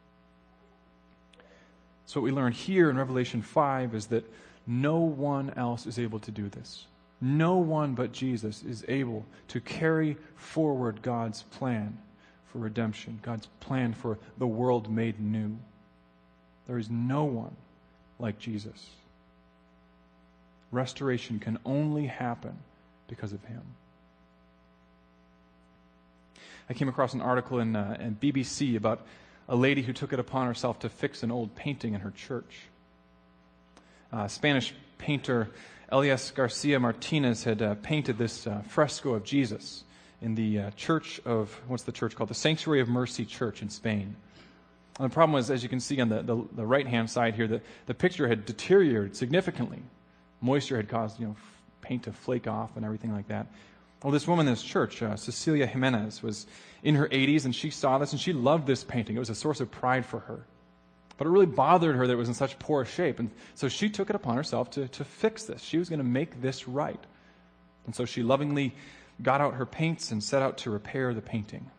So, 2.07 2.20
what 2.20 2.25
we 2.25 2.31
learn 2.31 2.53
here 2.53 2.88
in 2.88 2.97
Revelation 2.97 3.42
5 3.42 3.94
is 3.94 4.07
that 4.07 4.25
no 4.66 5.01
one 5.01 5.53
else 5.59 5.85
is 5.85 5.99
able 5.99 6.20
to 6.20 6.31
do 6.31 6.49
this. 6.49 6.87
No 7.20 7.57
one 7.57 7.94
but 7.94 8.12
Jesus 8.12 8.62
is 8.62 8.83
able 8.88 9.27
to 9.49 9.61
carry 9.61 10.16
forward 10.37 11.03
God's 11.03 11.42
plan 11.42 11.99
for 12.47 12.61
redemption, 12.61 13.20
God's 13.23 13.49
plan 13.61 13.92
for 13.92 14.18
the 14.38 14.47
world 14.47 14.90
made 14.90 15.20
new. 15.20 15.55
There 16.66 16.79
is 16.79 16.88
no 16.88 17.25
one 17.25 17.55
like 18.18 18.38
Jesus. 18.38 18.87
Restoration 20.73 21.38
can 21.40 21.59
only 21.66 22.07
happen 22.07 22.57
because 23.07 23.35
of 23.35 23.44
him. 23.44 23.61
I 26.68 26.74
came 26.74 26.88
across 26.88 27.14
an 27.14 27.20
article 27.20 27.59
in, 27.59 27.77
uh, 27.77 27.96
in 28.00 28.16
BBC 28.16 28.77
about 28.77 29.07
a 29.48 29.57
lady 29.57 29.83
who 29.83 29.92
took 29.92 30.12
it 30.12 30.18
upon 30.18 30.46
herself 30.46 30.79
to 30.81 30.88
fix 30.88 31.22
an 31.22 31.31
old 31.31 31.55
painting 31.55 31.94
in 31.94 32.00
her 32.00 32.11
church. 32.11 32.61
A 34.12 34.29
Spanish 34.29 34.74
painter 34.98 35.50
Elias 35.90 36.31
Garcia 36.31 36.81
Martinez 36.81 37.44
had 37.44 37.61
uh, 37.61 37.74
painted 37.77 38.16
this 38.16 38.46
uh, 38.46 38.62
fresco 38.68 39.14
of 39.14 39.22
Jesus 39.22 39.85
in 40.22 40.35
the 40.35 40.59
uh, 40.59 40.70
church 40.70 41.20
of, 41.24 41.53
what's 41.68 41.83
the 41.83 41.92
church 41.92 42.16
called? 42.16 42.31
The 42.31 42.35
Sanctuary 42.35 42.81
of 42.81 42.88
Mercy 42.88 43.24
Church 43.24 43.61
in 43.61 43.68
Spain. 43.68 44.16
And 44.98 45.11
the 45.11 45.14
problem 45.14 45.35
was, 45.35 45.50
as 45.50 45.62
you 45.62 45.68
can 45.68 45.81
see 45.81 46.00
on 46.00 46.09
the, 46.09 46.22
the, 46.22 46.42
the 46.53 46.66
right 46.66 46.87
hand 46.87 47.11
side 47.11 47.35
here, 47.35 47.46
the, 47.46 47.61
the 47.87 47.94
picture 47.94 48.27
had 48.29 48.46
deteriorated 48.46 49.16
significantly. 49.16 49.83
Moisture 50.40 50.77
had 50.77 50.88
caused 50.88 51.20
you 51.20 51.27
know, 51.27 51.37
paint 51.81 52.05
to 52.05 52.12
flake 52.12 52.46
off 52.46 52.77
and 52.77 52.85
everything 52.85 53.12
like 53.12 53.29
that. 53.29 53.46
Well, 54.05 54.12
this 54.12 54.29
woman 54.29 54.47
in 54.47 54.53
this 54.53 54.62
church, 54.62 55.03
uh, 55.03 55.17
Cecilia 55.17 55.67
Gimenez, 55.67 56.23
was 56.23 56.47
in 56.83 56.95
her 56.97 57.09
80s 57.09 57.47
and 57.47 57.55
she 57.55 57.71
saw 57.71 57.97
this 57.97 58.12
and 58.12 58.21
she 58.21 58.35
loved 58.35 58.67
this 58.67 58.85
painting. 58.85 59.17
It 59.17 59.19
was 59.19 59.31
a 59.31 59.35
source 59.35 59.61
of 59.61 59.71
pride 59.71 60.05
for 60.05 60.21
her. 60.21 60.45
But 61.17 61.27
it 61.27 61.31
really 61.31 61.47
bothered 61.47 61.97
her 61.97 62.07
that 62.07 62.12
it 62.12 62.17
was 62.17 62.29
in 62.29 62.35
such 62.35 62.59
poor 62.59 62.85
shape. 62.85 63.19
And 63.19 63.31
so 63.55 63.67
she 63.69 63.88
took 63.88 64.11
it 64.11 64.17
upon 64.17 64.37
herself 64.37 64.71
to, 64.73 64.88
to 64.88 65.05
fix 65.05 65.45
this. 65.45 65.62
She 65.62 65.79
was 65.79 65.88
going 65.88 66.01
to 66.01 66.05
make 66.05 66.43
this 66.43 66.69
right. 66.69 67.03
And 67.87 67.95
so 67.95 68.05
she 68.05 68.23
lovingly 68.23 68.75
got 69.23 69.40
out 69.40 69.55
her 69.55 69.64
paints 69.64 70.11
and 70.11 70.23
set 70.23 70.43
out 70.43 70.59
to 70.59 70.71
repair 70.71 71.14
the 71.14 71.23
painting. 71.23 71.71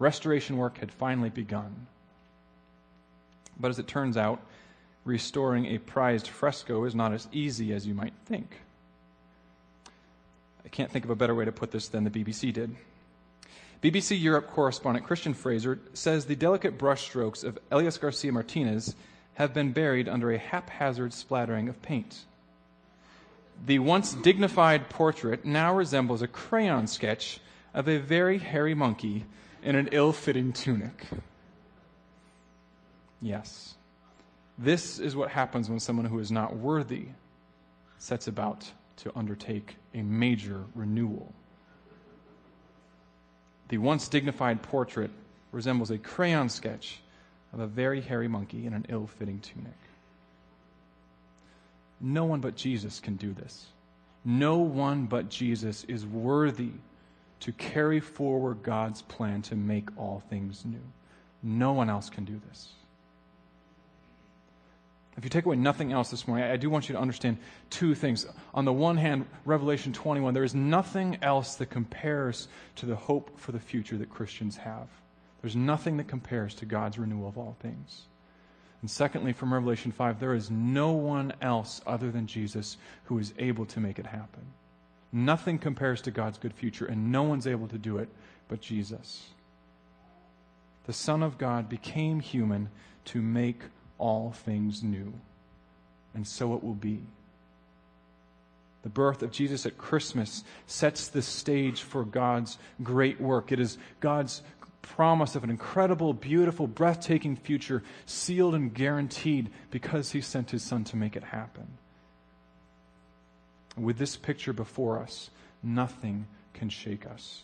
Restoration 0.00 0.56
work 0.56 0.78
had 0.78 0.90
finally 0.90 1.30
begun. 1.30 1.86
But 3.60 3.70
as 3.70 3.78
it 3.78 3.86
turns 3.86 4.16
out, 4.16 4.40
restoring 5.04 5.66
a 5.66 5.78
prized 5.78 6.26
fresco 6.26 6.84
is 6.86 6.94
not 6.96 7.12
as 7.12 7.28
easy 7.30 7.72
as 7.72 7.86
you 7.86 7.94
might 7.94 8.14
think. 8.24 8.56
I 10.66 10.68
can't 10.68 10.90
think 10.90 11.04
of 11.04 11.10
a 11.10 11.16
better 11.16 11.34
way 11.34 11.44
to 11.44 11.52
put 11.52 11.70
this 11.70 11.86
than 11.86 12.02
the 12.02 12.10
BBC 12.10 12.52
did. 12.52 12.74
BBC 13.82 14.20
Europe 14.20 14.50
correspondent 14.50 15.06
Christian 15.06 15.32
Fraser 15.32 15.78
says 15.94 16.26
the 16.26 16.34
delicate 16.34 16.76
brushstrokes 16.76 17.44
of 17.44 17.56
Elias 17.70 17.96
Garcia 17.98 18.32
Martinez 18.32 18.96
have 19.34 19.54
been 19.54 19.72
buried 19.72 20.08
under 20.08 20.32
a 20.32 20.38
haphazard 20.38 21.14
splattering 21.14 21.68
of 21.68 21.80
paint. 21.82 22.24
The 23.64 23.78
once 23.78 24.12
dignified 24.12 24.90
portrait 24.90 25.44
now 25.44 25.74
resembles 25.74 26.20
a 26.20 26.26
crayon 26.26 26.88
sketch 26.88 27.38
of 27.72 27.88
a 27.88 27.98
very 27.98 28.38
hairy 28.38 28.74
monkey 28.74 29.24
in 29.62 29.76
an 29.76 29.88
ill 29.92 30.12
fitting 30.12 30.52
tunic. 30.52 31.06
Yes, 33.22 33.74
this 34.58 34.98
is 34.98 35.14
what 35.14 35.30
happens 35.30 35.68
when 35.68 35.80
someone 35.80 36.06
who 36.06 36.18
is 36.18 36.32
not 36.32 36.56
worthy 36.56 37.06
sets 37.98 38.26
about 38.26 38.72
to 38.96 39.12
undertake 39.16 39.76
a 39.94 40.02
major 40.02 40.64
renewal. 40.74 41.32
The 43.68 43.78
once 43.78 44.08
dignified 44.08 44.62
portrait 44.62 45.10
resembles 45.52 45.90
a 45.90 45.98
crayon 45.98 46.48
sketch 46.48 47.00
of 47.52 47.60
a 47.60 47.66
very 47.66 48.00
hairy 48.00 48.28
monkey 48.28 48.66
in 48.66 48.72
an 48.72 48.86
ill 48.88 49.06
fitting 49.06 49.40
tunic. 49.40 49.72
No 52.00 52.24
one 52.24 52.40
but 52.40 52.56
Jesus 52.56 53.00
can 53.00 53.16
do 53.16 53.32
this. 53.32 53.66
No 54.24 54.58
one 54.58 55.06
but 55.06 55.28
Jesus 55.28 55.84
is 55.84 56.04
worthy 56.04 56.72
to 57.40 57.52
carry 57.52 58.00
forward 58.00 58.62
God's 58.62 59.02
plan 59.02 59.42
to 59.42 59.56
make 59.56 59.88
all 59.96 60.22
things 60.28 60.64
new. 60.64 60.82
No 61.42 61.72
one 61.72 61.88
else 61.88 62.10
can 62.10 62.24
do 62.24 62.40
this. 62.48 62.68
If 65.16 65.24
you 65.24 65.30
take 65.30 65.46
away 65.46 65.56
nothing 65.56 65.92
else 65.92 66.10
this 66.10 66.28
morning, 66.28 66.44
I 66.44 66.58
do 66.58 66.68
want 66.68 66.88
you 66.88 66.94
to 66.94 67.00
understand 67.00 67.38
two 67.70 67.94
things. 67.94 68.26
On 68.52 68.66
the 68.66 68.72
one 68.72 68.98
hand, 68.98 69.24
Revelation 69.46 69.94
21, 69.94 70.34
there 70.34 70.44
is 70.44 70.54
nothing 70.54 71.18
else 71.22 71.54
that 71.56 71.70
compares 71.70 72.48
to 72.76 72.86
the 72.86 72.96
hope 72.96 73.38
for 73.38 73.52
the 73.52 73.58
future 73.58 73.96
that 73.96 74.10
Christians 74.10 74.58
have. 74.58 74.88
There's 75.40 75.56
nothing 75.56 75.96
that 75.96 76.08
compares 76.08 76.54
to 76.56 76.66
God's 76.66 76.98
renewal 76.98 77.28
of 77.28 77.38
all 77.38 77.56
things. 77.60 78.02
And 78.82 78.90
secondly, 78.90 79.32
from 79.32 79.54
Revelation 79.54 79.90
5, 79.90 80.20
there 80.20 80.34
is 80.34 80.50
no 80.50 80.92
one 80.92 81.32
else 81.40 81.80
other 81.86 82.10
than 82.10 82.26
Jesus 82.26 82.76
who 83.04 83.18
is 83.18 83.32
able 83.38 83.64
to 83.66 83.80
make 83.80 83.98
it 83.98 84.06
happen. 84.06 84.42
Nothing 85.12 85.58
compares 85.58 86.02
to 86.02 86.10
God's 86.10 86.36
good 86.36 86.52
future, 86.52 86.84
and 86.84 87.10
no 87.10 87.22
one's 87.22 87.46
able 87.46 87.68
to 87.68 87.78
do 87.78 87.96
it 87.98 88.10
but 88.48 88.60
Jesus. 88.60 89.28
The 90.84 90.92
Son 90.92 91.22
of 91.22 91.38
God 91.38 91.70
became 91.70 92.20
human 92.20 92.68
to 93.06 93.22
make 93.22 93.62
all 93.98 94.32
things 94.32 94.82
new. 94.82 95.12
And 96.14 96.26
so 96.26 96.54
it 96.54 96.62
will 96.62 96.74
be. 96.74 97.00
The 98.82 98.88
birth 98.88 99.22
of 99.22 99.32
Jesus 99.32 99.66
at 99.66 99.78
Christmas 99.78 100.44
sets 100.66 101.08
the 101.08 101.22
stage 101.22 101.82
for 101.82 102.04
God's 102.04 102.56
great 102.82 103.20
work. 103.20 103.50
It 103.50 103.58
is 103.58 103.78
God's 104.00 104.42
promise 104.80 105.34
of 105.34 105.42
an 105.42 105.50
incredible, 105.50 106.12
beautiful, 106.12 106.66
breathtaking 106.66 107.36
future, 107.36 107.82
sealed 108.06 108.54
and 108.54 108.72
guaranteed 108.72 109.50
because 109.70 110.12
He 110.12 110.20
sent 110.20 110.52
His 110.52 110.62
Son 110.62 110.84
to 110.84 110.96
make 110.96 111.16
it 111.16 111.24
happen. 111.24 111.66
With 113.76 113.98
this 113.98 114.16
picture 114.16 114.52
before 114.52 115.00
us, 115.00 115.30
nothing 115.62 116.26
can 116.54 116.68
shake 116.68 117.06
us. 117.06 117.42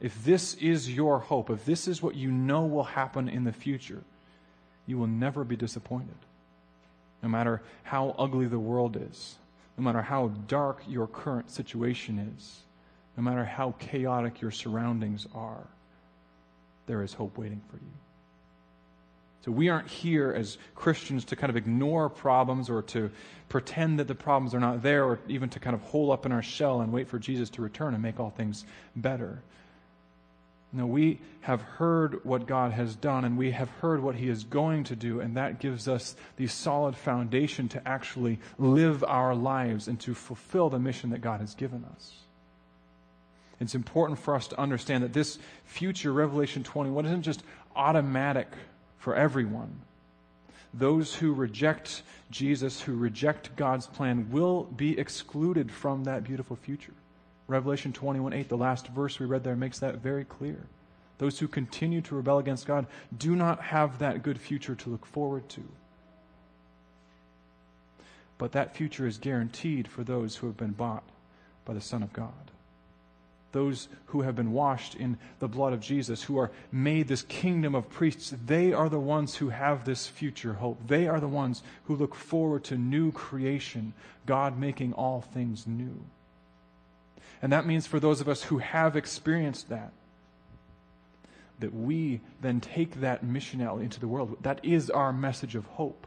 If 0.00 0.24
this 0.24 0.54
is 0.54 0.92
your 0.92 1.20
hope, 1.20 1.48
if 1.48 1.64
this 1.64 1.88
is 1.88 2.02
what 2.02 2.16
you 2.16 2.30
know 2.30 2.66
will 2.66 2.84
happen 2.84 3.28
in 3.28 3.44
the 3.44 3.52
future, 3.52 4.02
you 4.86 4.98
will 4.98 5.06
never 5.06 5.44
be 5.44 5.56
disappointed. 5.56 6.14
No 7.22 7.28
matter 7.28 7.62
how 7.84 8.14
ugly 8.18 8.46
the 8.46 8.58
world 8.58 8.96
is, 8.96 9.36
no 9.78 9.84
matter 9.84 10.02
how 10.02 10.28
dark 10.48 10.82
your 10.88 11.06
current 11.06 11.50
situation 11.50 12.34
is, 12.36 12.60
no 13.16 13.22
matter 13.22 13.44
how 13.44 13.74
chaotic 13.78 14.40
your 14.40 14.50
surroundings 14.50 15.26
are, 15.34 15.66
there 16.86 17.02
is 17.02 17.12
hope 17.12 17.38
waiting 17.38 17.62
for 17.70 17.76
you. 17.76 17.92
So 19.44 19.50
we 19.50 19.68
aren't 19.68 19.88
here 19.88 20.32
as 20.32 20.56
Christians 20.74 21.24
to 21.26 21.36
kind 21.36 21.50
of 21.50 21.56
ignore 21.56 22.08
problems 22.08 22.70
or 22.70 22.82
to 22.82 23.10
pretend 23.48 23.98
that 23.98 24.06
the 24.06 24.14
problems 24.14 24.54
are 24.54 24.60
not 24.60 24.82
there 24.82 25.04
or 25.04 25.18
even 25.26 25.48
to 25.50 25.58
kind 25.58 25.74
of 25.74 25.82
hole 25.82 26.12
up 26.12 26.26
in 26.26 26.32
our 26.32 26.42
shell 26.42 26.80
and 26.80 26.92
wait 26.92 27.08
for 27.08 27.18
Jesus 27.18 27.50
to 27.50 27.62
return 27.62 27.94
and 27.94 28.02
make 28.02 28.20
all 28.20 28.30
things 28.30 28.64
better. 28.94 29.42
No, 30.72 30.86
we 30.86 31.20
have 31.42 31.60
heard 31.60 32.24
what 32.24 32.46
God 32.46 32.72
has 32.72 32.96
done 32.96 33.24
and 33.24 33.36
we 33.36 33.50
have 33.50 33.68
heard 33.68 34.02
what 34.02 34.14
He 34.14 34.28
is 34.28 34.44
going 34.44 34.84
to 34.84 34.96
do, 34.96 35.20
and 35.20 35.36
that 35.36 35.60
gives 35.60 35.86
us 35.86 36.16
the 36.36 36.46
solid 36.46 36.96
foundation 36.96 37.68
to 37.70 37.88
actually 37.88 38.38
live 38.58 39.04
our 39.04 39.34
lives 39.34 39.86
and 39.86 40.00
to 40.00 40.14
fulfill 40.14 40.70
the 40.70 40.78
mission 40.78 41.10
that 41.10 41.20
God 41.20 41.40
has 41.40 41.54
given 41.54 41.84
us. 41.94 42.12
It's 43.60 43.74
important 43.74 44.18
for 44.18 44.34
us 44.34 44.48
to 44.48 44.58
understand 44.58 45.04
that 45.04 45.12
this 45.12 45.38
future, 45.64 46.12
Revelation 46.12 46.64
21, 46.64 47.06
isn't 47.06 47.22
just 47.22 47.42
automatic 47.76 48.48
for 48.98 49.14
everyone. 49.14 49.82
Those 50.74 51.14
who 51.14 51.32
reject 51.34 52.02
Jesus, 52.30 52.80
who 52.80 52.96
reject 52.96 53.54
God's 53.56 53.86
plan, 53.86 54.30
will 54.30 54.64
be 54.64 54.98
excluded 54.98 55.70
from 55.70 56.04
that 56.04 56.24
beautiful 56.24 56.56
future. 56.56 56.94
Revelation 57.52 57.92
21 57.92 58.32
8, 58.32 58.48
the 58.48 58.56
last 58.56 58.88
verse 58.88 59.18
we 59.18 59.26
read 59.26 59.44
there, 59.44 59.54
makes 59.54 59.78
that 59.80 59.96
very 59.96 60.24
clear. 60.24 60.66
Those 61.18 61.38
who 61.38 61.46
continue 61.46 62.00
to 62.02 62.16
rebel 62.16 62.38
against 62.38 62.66
God 62.66 62.86
do 63.16 63.36
not 63.36 63.60
have 63.60 63.98
that 63.98 64.22
good 64.22 64.40
future 64.40 64.74
to 64.74 64.90
look 64.90 65.06
forward 65.06 65.48
to. 65.50 65.62
But 68.38 68.52
that 68.52 68.74
future 68.74 69.06
is 69.06 69.18
guaranteed 69.18 69.86
for 69.86 70.02
those 70.02 70.34
who 70.36 70.48
have 70.48 70.56
been 70.56 70.72
bought 70.72 71.04
by 71.64 71.74
the 71.74 71.80
Son 71.80 72.02
of 72.02 72.12
God. 72.12 72.32
Those 73.52 73.88
who 74.06 74.22
have 74.22 74.34
been 74.34 74.52
washed 74.52 74.94
in 74.94 75.18
the 75.38 75.46
blood 75.46 75.74
of 75.74 75.80
Jesus, 75.80 76.22
who 76.22 76.38
are 76.38 76.50
made 76.72 77.06
this 77.06 77.22
kingdom 77.22 77.74
of 77.74 77.90
priests, 77.90 78.34
they 78.46 78.72
are 78.72 78.88
the 78.88 78.98
ones 78.98 79.36
who 79.36 79.50
have 79.50 79.84
this 79.84 80.06
future 80.06 80.54
hope. 80.54 80.78
They 80.88 81.06
are 81.06 81.20
the 81.20 81.28
ones 81.28 81.62
who 81.84 81.94
look 81.94 82.14
forward 82.14 82.64
to 82.64 82.78
new 82.78 83.12
creation, 83.12 83.92
God 84.24 84.58
making 84.58 84.94
all 84.94 85.20
things 85.20 85.66
new. 85.66 86.02
And 87.42 87.52
that 87.52 87.66
means 87.66 87.86
for 87.86 87.98
those 87.98 88.20
of 88.20 88.28
us 88.28 88.44
who 88.44 88.58
have 88.58 88.96
experienced 88.96 89.68
that, 89.68 89.92
that 91.58 91.74
we 91.74 92.20
then 92.40 92.60
take 92.60 93.00
that 93.00 93.24
mission 93.24 93.60
out 93.60 93.80
into 93.80 94.00
the 94.00 94.08
world. 94.08 94.36
That 94.42 94.64
is 94.64 94.88
our 94.90 95.12
message 95.12 95.56
of 95.56 95.66
hope. 95.66 96.06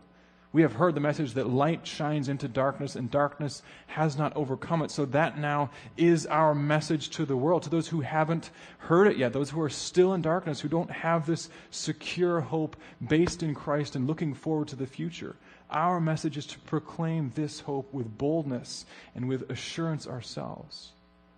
We 0.54 0.62
have 0.62 0.72
heard 0.72 0.96
the 0.96 1.02
message 1.02 1.34
that 1.34 1.50
light 1.50 1.86
shines 1.86 2.30
into 2.30 2.48
darkness 2.48 2.96
and 2.96 3.12
darkness 3.12 3.62
has 3.88 4.18
not 4.18 4.34
overcome 4.38 4.82
it. 4.84 4.92
So 4.92 5.04
that 5.08 5.38
now 5.38 5.70
is 5.98 6.26
our 6.28 6.56
message 6.56 7.10
to 7.12 7.26
the 7.26 7.36
world, 7.36 7.64
to 7.64 7.70
those 7.70 7.90
who 7.90 8.00
haven't 8.00 8.52
heard 8.78 9.08
it 9.08 9.18
yet, 9.18 9.34
those 9.34 9.50
who 9.50 9.60
are 9.60 9.70
still 9.70 10.14
in 10.14 10.22
darkness, 10.22 10.62
who 10.62 10.70
don't 10.70 10.90
have 10.90 11.26
this 11.26 11.50
secure 11.72 12.40
hope 12.40 12.78
based 13.06 13.44
in 13.44 13.54
Christ 13.54 13.98
and 13.98 14.08
looking 14.08 14.34
forward 14.34 14.70
to 14.70 14.78
the 14.78 14.88
future. 14.88 15.36
Our 15.70 16.00
message 16.00 16.38
is 16.38 16.46
to 16.46 16.60
proclaim 16.60 17.34
this 17.36 17.60
hope 17.60 17.94
with 17.94 18.18
boldness 18.18 18.86
and 19.14 19.28
with 19.28 19.50
assurance 19.50 20.08
ourselves. 20.08 20.94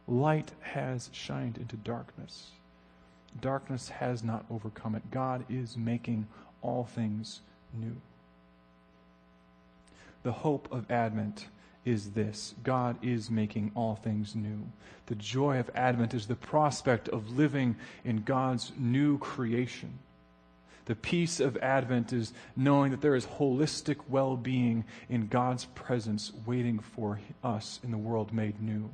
Light 0.07 0.51
has 0.61 1.09
shined 1.11 1.57
into 1.57 1.75
darkness. 1.75 2.51
Darkness 3.41 3.89
has 3.89 4.23
not 4.23 4.45
overcome 4.49 4.95
it. 4.95 5.11
God 5.11 5.45
is 5.49 5.77
making 5.77 6.27
all 6.61 6.85
things 6.85 7.41
new. 7.73 7.95
The 10.23 10.31
hope 10.31 10.67
of 10.71 10.89
Advent 10.89 11.47
is 11.85 12.11
this 12.11 12.53
God 12.63 12.97
is 13.01 13.29
making 13.29 13.71
all 13.75 13.95
things 13.95 14.35
new. 14.35 14.67
The 15.05 15.15
joy 15.15 15.59
of 15.59 15.69
Advent 15.73 16.13
is 16.13 16.27
the 16.27 16.35
prospect 16.35 17.07
of 17.09 17.37
living 17.37 17.75
in 18.03 18.23
God's 18.23 18.71
new 18.77 19.17
creation. 19.17 19.99
The 20.85 20.95
peace 20.95 21.39
of 21.39 21.57
Advent 21.57 22.13
is 22.13 22.33
knowing 22.55 22.91
that 22.91 23.01
there 23.01 23.15
is 23.15 23.25
holistic 23.25 23.97
well 24.07 24.37
being 24.37 24.85
in 25.09 25.27
God's 25.27 25.65
presence 25.65 26.31
waiting 26.45 26.79
for 26.79 27.19
us 27.43 27.79
in 27.83 27.91
the 27.91 27.97
world 27.97 28.33
made 28.33 28.61
new. 28.61 28.89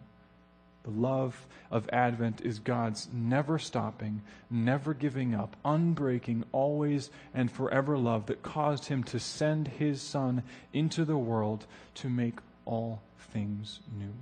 The 0.83 0.91
love 0.91 1.47
of 1.71 1.89
Advent 1.93 2.41
is 2.41 2.59
God's 2.59 3.07
never 3.13 3.57
stopping, 3.57 4.21
never 4.49 4.93
giving 4.93 5.33
up, 5.33 5.55
unbreaking, 5.63 6.43
always 6.51 7.09
and 7.33 7.49
forever 7.49 7.97
love 7.97 8.25
that 8.25 8.43
caused 8.43 8.85
him 8.85 9.03
to 9.05 9.19
send 9.19 9.67
his 9.67 10.01
Son 10.01 10.43
into 10.73 11.05
the 11.05 11.17
world 11.17 11.65
to 11.95 12.09
make 12.09 12.39
all 12.65 13.01
things 13.31 13.79
new. 13.97 14.13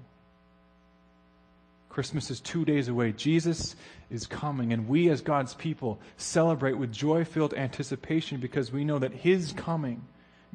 Christmas 1.90 2.32
is 2.32 2.40
two 2.40 2.64
days 2.64 2.88
away. 2.88 3.12
Jesus 3.12 3.76
is 4.10 4.26
coming, 4.26 4.72
and 4.72 4.88
we, 4.88 5.10
as 5.10 5.20
God's 5.20 5.56
people, 5.56 6.00
celebrate 6.16 6.78
with 6.78 6.92
joy 6.92 7.26
filled 7.26 7.54
anticipation 7.54 8.40
because 8.40 8.72
we 8.72 8.86
know 8.86 9.00
that 9.00 9.12
His 9.12 9.52
coming 9.52 10.02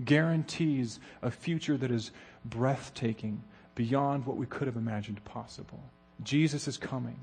guarantees 0.03 0.99
a 1.21 1.31
future 1.31 1.77
that 1.77 1.91
is 1.91 2.11
breathtaking 2.45 3.43
beyond 3.75 4.25
what 4.25 4.37
we 4.37 4.47
could 4.47 4.67
have 4.67 4.77
imagined 4.77 5.23
possible. 5.25 5.83
Jesus 6.23 6.69
is 6.69 6.77
coming. 6.77 7.21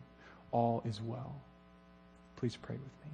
All 0.51 0.82
is 0.86 1.01
well. 1.01 1.36
Please 2.36 2.56
pray 2.56 2.75
with 2.75 2.84
me. 2.84 3.12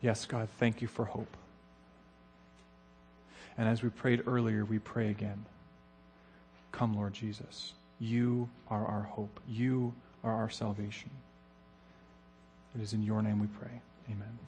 Yes, 0.00 0.24
God, 0.24 0.48
thank 0.58 0.82
you 0.82 0.88
for 0.88 1.04
hope. 1.04 1.36
And 3.58 3.68
as 3.68 3.82
we 3.82 3.88
prayed 3.88 4.22
earlier, 4.26 4.64
we 4.64 4.78
pray 4.78 5.08
again. 5.08 5.46
Come, 6.72 6.94
Lord 6.94 7.14
Jesus. 7.14 7.72
You 7.98 8.48
are 8.68 8.84
our 8.84 9.02
hope. 9.02 9.40
You 9.48 9.94
are 10.22 10.32
our 10.32 10.50
salvation. 10.50 11.10
It 12.74 12.82
is 12.82 12.92
in 12.92 13.02
your 13.02 13.22
name 13.22 13.40
we 13.40 13.46
pray. 13.46 13.80
Amen. 14.10 14.38